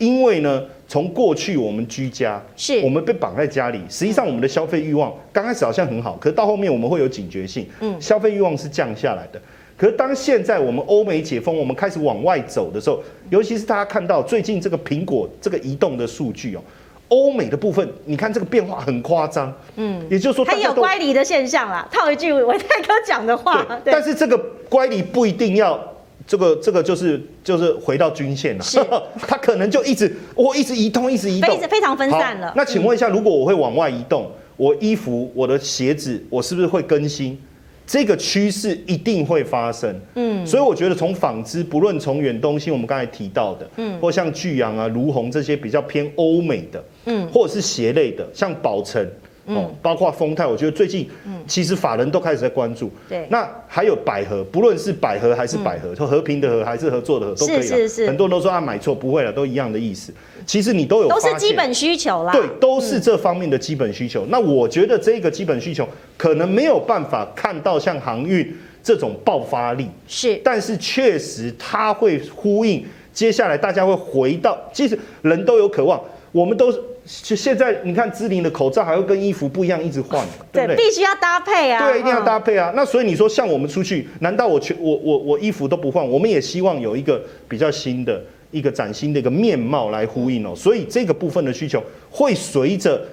[0.02, 9.40] 因为呢，从过去我们居家，是我们被绑在家里，实际上我们的消费欲望刚开始好像很好，可是到后面我们会有警觉性，嗯，消费欲望是降下来的。
[9.78, 13.00] 可是当现在我们欧美解封，我们开始往外走的时候，
[13.30, 16.62] 尤其是大家看到最近这个苹果这个移动的数据哦。
[17.10, 21.88] 欧美的部分，你看这个变化很夸张，嗯，也就是说它有乖离的现象啦。
[21.92, 24.38] 套一句唯泰哥讲的话，对，但是这个
[24.68, 25.78] 乖离不一定要
[26.28, 28.80] 这个这个就是就是回到均线了，是，
[29.28, 32.54] 它可能就一直我一直移动，一直移动，非非常分散了。
[32.56, 37.38] 那请问一下，如果我会往外移动，我衣服、我的鞋子，我是不是会更新？
[37.88, 49.06] 这个趋势一定会发生，嗯，所以我觉得从纺织，不论从远东新，我们刚才提到的，嗯，或像巨阳啊、如虹这些比较偏欧美的，嗯，或者是鞋类的，像宝成。
[49.46, 51.10] 哦，包括丰泰，我觉得最近，
[51.48, 52.92] 其实法人都开始在关注。
[53.10, 57.62] 对，那还有百合，不论是百合还是百合，说和平的和还是合作的合，都可以。
[57.62, 58.08] 是是是。
[58.08, 60.14] 很多人都说他买错，不会了，都一样的意思。
[60.46, 62.32] 其实你都有，都是基本需求啦。
[62.32, 64.26] 对，都是这方面的基本需求。
[64.30, 65.88] 那我觉得这个基本需求
[66.18, 72.84] 可能没有办法看到像航运这种爆发力，是，但是确实它会呼应
[73.14, 76.02] 接下来大家会回到，其实人都有渴望，
[76.32, 76.82] 我们都是。
[77.24, 80.76] 就现在，你看芝林的口罩还会跟衣服不一样，一直换，对不对？
[80.76, 81.90] 必须要搭配啊！
[81.90, 82.72] 对，一定要搭配啊！
[82.76, 86.08] 那所以你说，像我们出去，难道我全我我我衣服都不换？
[86.08, 87.20] 我们也希望有一个
[87.50, 90.54] 比较新的一个崭新的一个面貌来呼应哦。
[90.56, 93.04] 所以这个部分的需求会随着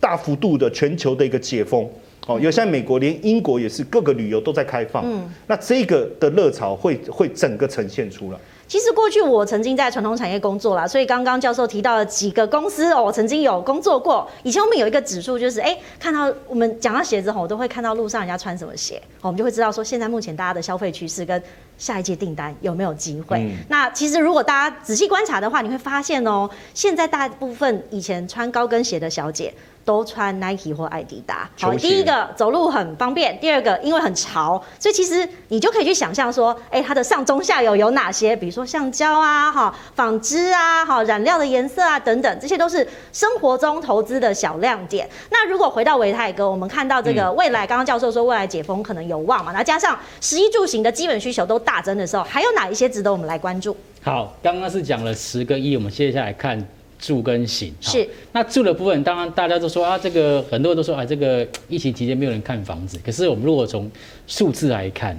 [0.00, 1.88] 大幅度的全球的一个解封
[2.26, 8.38] 哦，有像美国，连英国也是各个旅游都在开放，嗯，那这个的热潮会会整个呈现出来。
[8.68, 14.28] 其实过去我曾经在传统产业工作啦，所以刚刚教授提到了几个公司哦，我曾经有工作过。
[14.42, 21.42] 以前我们有一个指数，就是哎，看到我们讲到鞋子吼，我都会看到路上人家穿什么鞋，我们就会知道说现在目前大家的消费趋势跟
[21.78, 23.38] 下一季订单有没有机会。
[23.38, 29.54] 嗯、那其实如果大家仔细观察的话，你会发现哦，现在大部分以前穿高跟鞋的小姐。
[29.88, 31.48] 都穿 Nike 或爱迪达。
[31.58, 38.36] 好，第一个走路很方便，第二个因为很潮，所以其实你就可以去想象说，哎，它的上中下游有哪些？
[38.36, 45.08] 比如说橡胶啊，哈，纺织啊，哈，染料的颜色啊等等，这些都是生活中投资的小亮点。
[45.30, 49.52] 那如果回到维泰哥，我们看到这个未来，刚刚教授说未来解封可能有望嘛？
[49.52, 53.74] 那加上十一住行的基本需求都大增的时候，还有哪一些值得我们来关注？
[54.02, 56.62] 好，刚刚是讲了十个亿，我们接下来看。
[56.98, 62.98] 住跟行是，那住的部分，当然大家都说啊，这个很多人都说啊，这个疫情期间没有人看房子。
[63.04, 63.90] 可是我们如果从
[64.26, 65.18] 数字来看，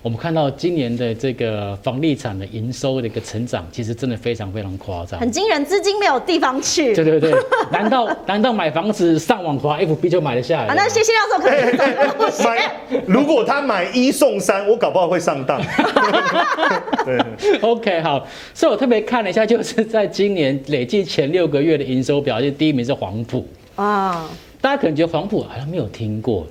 [0.00, 6.94] 我们看到今年的这个房地产的营收的一个成长，其实真的非常非常夸张，很惊人，资金没有地方去。
[6.94, 7.34] 对对对，
[7.72, 10.68] 难道 难道买房子上网滑 FB 就买得下来？
[10.68, 12.76] 啊，那谢谢教授可以买。
[13.06, 15.60] 如果他买一送三，我搞不好会上当。
[17.04, 17.18] 对
[17.60, 18.24] ，OK，好。
[18.54, 23.44] 所以我特别看了一下，就是在今年累计前六个月的营收表现，第一名是黄埔
[23.74, 24.30] 啊。
[24.60, 26.46] 大家可能觉得黄埔好像没有听过。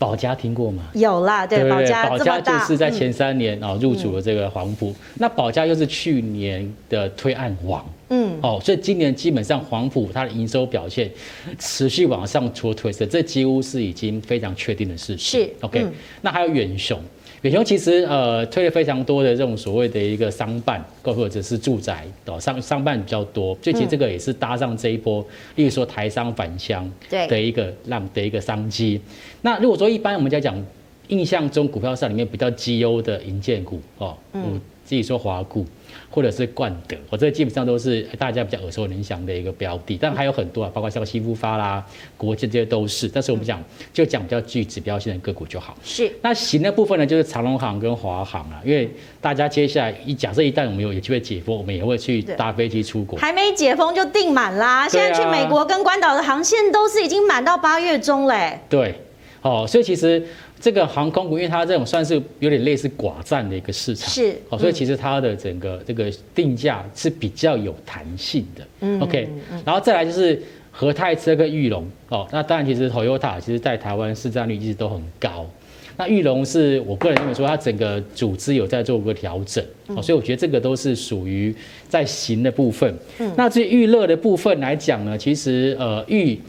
[0.00, 0.84] 宝佳听过吗？
[0.94, 4.88] 有啦，对，对保家保家就是在前三年啊入主了这个黄埔。
[4.88, 11.10] 嗯、那保家又是去年的推案王，嗯，哦，所以今年基本上黄埔它的营收表现
[11.58, 15.42] 持续往上做推升，这几乎是已经非常确定的事情。
[15.42, 15.92] 是，OK、嗯。
[16.22, 16.98] 那还有远雄。
[17.42, 25.24] 远雄其实呃推了非常多的这种所谓的一个商办，或者是住宅哦商商办比较多，所以其实这个也是搭上这一波，
[25.56, 29.00] 例如说台商返乡的一个让的一个商机。
[29.40, 30.62] 那如果说一般我们在讲
[31.08, 35.64] 印象中股票上里面比较绩优的银建股哦，嗯，自己说华固。
[36.10, 41.84] 或者是冠德，我这基本上都是大家比较耳熟能详的一个标的，但还有很多啊，包括像新复发啦、
[42.16, 43.08] 国际这些都是。
[43.08, 45.76] 但是我们讲就讲比较具指标性的个股就好。
[45.84, 46.10] 是。
[46.20, 48.90] 那行的部分呢，就是长隆行跟华航啊，因为
[49.20, 53.16] 大家接下来一假设一旦我们有有机会解封，我们也会去搭飞机出国。
[53.18, 58.58] 还没解封就订满啦，现在去美国跟关岛的航线都是已经满到八月中嘞。
[58.68, 58.94] 对，
[59.42, 60.26] 哦，所以其实。
[60.60, 68.66] 这个航空股，因为它这种算是有点类似寡占的一个市场，是，哦，所以其实它的整个这个定价是比较有弹性的。
[68.80, 69.28] 嗯，OK，
[69.64, 70.40] 然后再来就是
[70.70, 75.48] 和泰车跟裕隆，哦，那当然其实 Toyota 其实在台湾市占率一直都很高。
[75.96, 81.54] 那玉龙是我个人认为说，它整个组织有在做个调整，哦，所以我觉得这个都是属于
[81.88, 82.94] 在行的部分。
[83.18, 86.40] 嗯，那至于裕乐的部分来讲呢，其实呃裕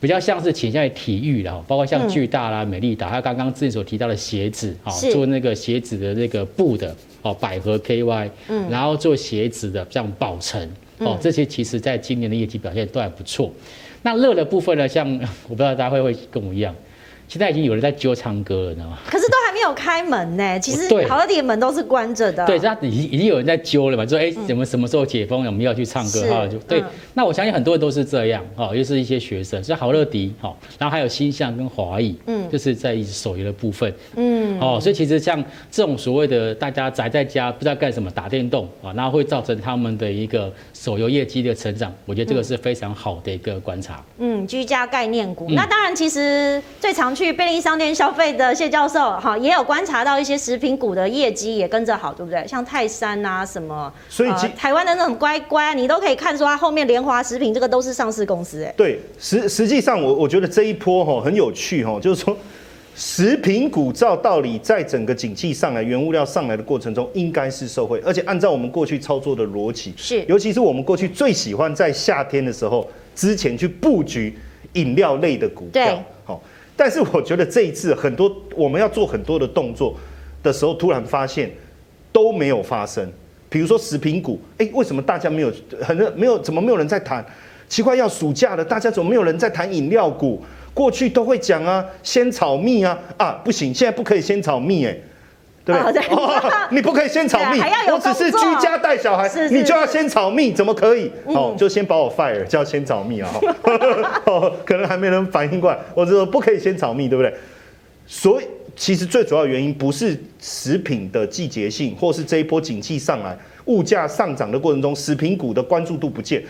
[0.00, 10.68] 比较像是倾向于体育的，包括像巨大啦、美丽达，还有刚刚自己所提到的鞋子，啊，做那个鞋子的那个布的，哦，百合 KY，嗯，然后做鞋子的像宝城，
[10.98, 13.52] 哦，这些其实在今年的业绩表现都还不错。
[14.02, 15.06] 那乐的部分呢，像
[15.48, 16.74] 我不知道大家会不会跟我一样。
[17.28, 18.98] 现在已经有人在揪唱歌了，你知道吗？
[19.06, 20.58] 可是都还没有开门呢。
[20.58, 22.46] 其实好乐迪的门都是关着的。
[22.46, 26.46] 对，这已经已经有人在揪了嘛，就说哎，怎么什么时候解封，我们要去唱歌哈？
[26.48, 26.82] 就对。
[27.12, 44.02] 那我相信很多人都是这样哈，又是一些学生，所以好乐迪哈，然后还有新象跟华裔，嗯，就是在手游的部分，嗯，哦，所以其实像这种所谓的大家宅在家不知道干什么打电动啊，然后会造成他们的一个手游业绩的成长，我觉得这个是非常好的一个观察。
[44.18, 47.08] 嗯，居家概念股，那当然其实最常。
[47.18, 52.46] 去便利商店消费的谢教授，哈，也有观察到一些食品股的业绩也跟着好，对不对？
[52.46, 62.36] 像泰山啊，什么，所以、呃、台湾的那种乖乖，你都可以看出它后面联华食品这个都是上市公司，哎，对，实实际上我我觉得这一波哈很有趣哈，就是说
[62.98, 72.84] 食品股照道理在整个景气上来、原物料上来的过程中，应该是受惠，而且按照我们过去操作的逻辑，是，尤其是我们过去最喜欢在夏天的时候
[73.14, 74.36] 之前去布局
[74.72, 76.42] 饮料类的股票，好。
[76.76, 79.94] 但是我觉得这一次很多我们要做很多的动作
[80.42, 81.48] 的时候，突然发现
[82.10, 83.08] 都没有发生。
[83.48, 87.24] 比如说食品股，哎，为什么大家没有很没有怎么没有人在谈？
[87.68, 90.42] 奇怪，要暑假了，大家怎么没有人在谈饮料股？
[90.78, 94.96] 过去都会讲啊，先炒蜜啊啊，不行，现在不可以先炒蜜哎。
[95.64, 96.02] 对不对，
[96.70, 97.60] 你不可以先炒蜜，
[97.92, 101.10] 我只是居家带小孩，你就要先炒蜜，怎么可以？
[101.26, 103.28] 哦，就先把我 fire，叫先炒蜜啊！
[104.24, 107.34] 哦，可能还没人反应过来，我就说不可以先炒蜜，对不对？
[108.06, 116.42] 所以其实最主要原因不是食品的季节性，或是这一波景气上来，物价上涨的过程中，食品股的关注度不见。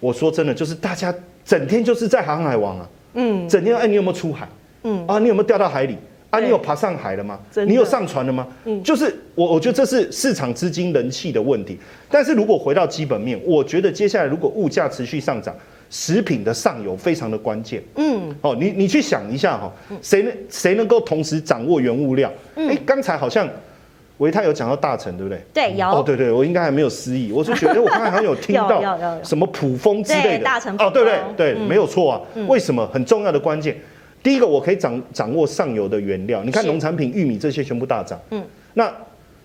[0.00, 1.14] 我说真的，就是大家
[1.44, 4.48] 整天就是在航海王啊，嗯，整天哎，你有没有出海？
[4.82, 5.96] 嗯啊，你有没有掉到海里？
[6.30, 7.38] 啊，你有爬上海了吗？
[7.66, 8.46] 你有上船了吗？
[8.64, 11.78] 嗯，就是我，我觉得这是市场资金人气的问题。
[12.10, 15.54] 但是如果回到基本面，我觉得接下来如果物价持续上涨，
[15.90, 17.80] 食品的上游非常的关键。
[17.94, 22.28] 嗯，哦，你你去想一下哈，谁能谁能够同时掌握原物料？
[22.56, 23.48] 哎，刚才好像
[24.18, 25.42] 唯泰有讲到大成，对不对？
[25.52, 25.86] 对，有。
[25.88, 28.80] 哦，对对，我应该还没有失忆，我是觉得 我刚才好像有听到
[29.22, 30.44] 什么普丰之类的。
[30.44, 32.20] 大成哦，对对对，没有错啊。
[32.46, 32.86] 为什么？
[32.92, 33.76] 很重要的关键。
[34.22, 38.18] 第一个，我可以掌掌握上游的原料，你看农产品、玉米这些全部大涨。
[38.30, 38.42] 嗯，
[38.72, 38.90] 那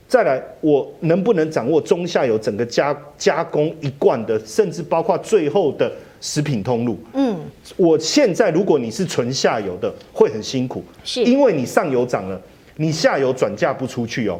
[0.07, 5.91] 再来，我能不能掌握中下游整个加加工一贯的，甚至包括最后的
[6.21, 6.97] 食品通路？
[7.13, 7.37] 嗯，
[7.75, 12.39] 我现在如果你是纯下游的，会很辛苦，是因为你上游涨了，
[12.77, 14.39] 你下游转嫁不出去哦。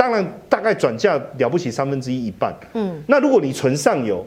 [0.00, 2.50] 当然，大概转嫁了不起三分之一一半。
[2.72, 4.24] 嗯，那如果你存上游，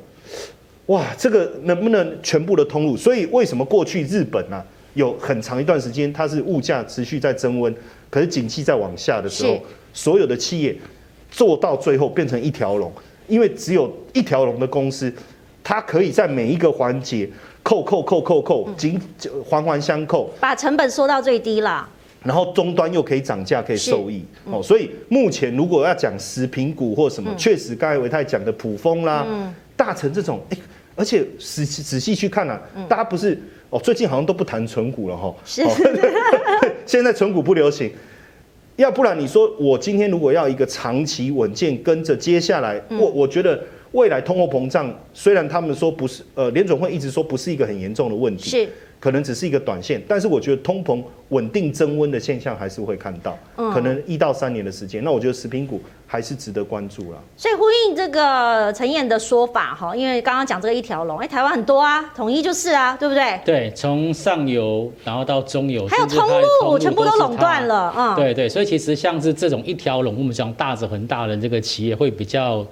[0.86, 2.96] 哇，这个能不能全部的通路？
[2.96, 4.66] 所以为什么过去日本呢、啊？
[4.94, 7.76] 有很长一段时间，它是物价持续在增温，
[8.12, 9.60] 可是景气在往下的时候，
[9.92, 10.78] 所有的企业
[11.32, 12.94] 做到最后变成一条龙，
[13.28, 15.12] 因为只有一条龙的公司，
[15.64, 17.28] 它可以在每一个环节
[17.64, 19.02] 扣扣扣扣扣，紧
[19.44, 21.90] 环环相扣，把成本缩到最低了，
[22.24, 24.24] 然后终端又可以涨价，可以受益。
[24.46, 29.26] 哦，所以目前如果要讲食品股或什么，确实刚才维泰讲的普丰啦、
[29.76, 30.58] 大成这种，哎，
[30.96, 33.38] 而且仔仔细去看啊，大家不是。
[33.70, 35.34] 哦，最近好像都不谈存股了哈。
[35.44, 35.64] 是。
[36.86, 37.92] 现在存股不流行，
[38.76, 43.60] 要不然你说我今天如果要一个长期稳健跟着接下来，我我觉得
[43.94, 48.50] 未来通货膨胀虽然他们说不是，呃，联准会一直说不是一个很严重的问题。
[48.52, 48.70] 是。
[49.00, 53.38] 可能只是一个短线，但是我觉得通膨稳定增温的现象还是会看到，
[53.74, 55.04] 可能一到三年的时间。
[55.04, 57.22] 那我觉得食品股还是值得关注了。
[57.36, 63.38] 所以呼应这个陈燕的说法哈，因为刚刚讲这个一条龙，哎，台湾很多啊，统一就是啊，对不对？
[63.44, 66.26] 对，从上游然后到中游，还有通
[66.64, 72.66] 路，全部都垄断了，嗯，对对，所以其实像是这种一条龙，我们讲大着很大的这个企业会比较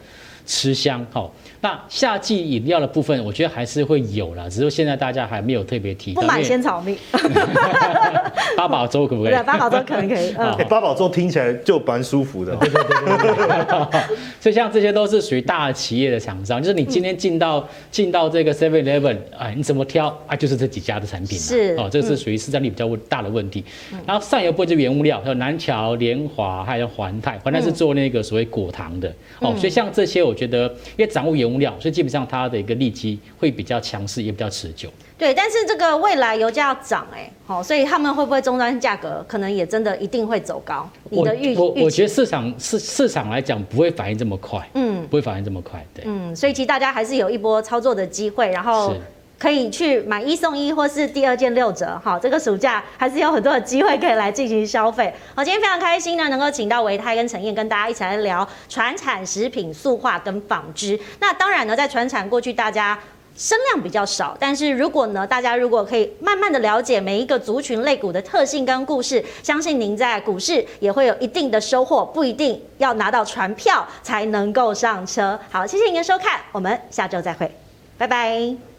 [0.51, 1.33] 吃香，好。
[1.61, 6.21] 那夏季饮料的部分，我觉得还是会有啦，只是现在大家还没有特别提到。
[6.21, 6.97] 不买仙草蜜。
[8.57, 9.31] 八宝粥可不可以？
[9.31, 10.33] 对，八宝粥可能可以。
[10.37, 12.55] 嗯，八宝粥听起来就蛮舒服的。
[12.55, 14.17] 对对对。
[14.39, 20.35] 所以像这些都是属于大企业的厂商，就是你今天进到进到这个 Seven Eleven，哎，你怎么挑啊？
[20.35, 21.37] 就是这几家的产品。
[21.37, 21.75] 是。
[21.77, 23.63] 哦，这是属于市占率比较大的问题。
[24.05, 29.13] 然后上游部分就原物料，还有南桥、联华，还有环泰，环泰是做那个所谓果糖的。
[29.39, 30.63] 哦，所以像这些，我觉得
[30.97, 34.89] 因为掌握原物料，所以基本上它的一个利基会比较强势，也比较持久。
[35.17, 40.89] 对，但是这个未来油价要涨哎，好，所以他们会不会终端价格可能也真的一定会走高？
[41.09, 48.93] 你的预我我觉得市场市市场来讲不会反应这么快，嗯，不会反应这么快，对，嗯，所以其实大家还是有一波操作的机会，然后。
[49.41, 55.11] 可以去买一送一，或是第二件六折，好，这个暑假还是有很多的机会可以来进行消费。
[55.33, 60.99] 好，今天非常开心呢，能够请到维泰跟陈燕跟大家一起来聊传产、食品、塑化跟纺织。
[61.19, 62.99] 那当然呢，在传产过去大家
[63.35, 75.39] 声量比较少，但是如果呢，大家如果可以慢慢的了解每一个族群类股的特性跟故事，相信您在股市也会有一定的收获，不一定要拿到船票才能够上车。
[75.49, 77.51] 好，谢谢您的收看，我们下周再会，
[77.97, 78.70] 拜拜。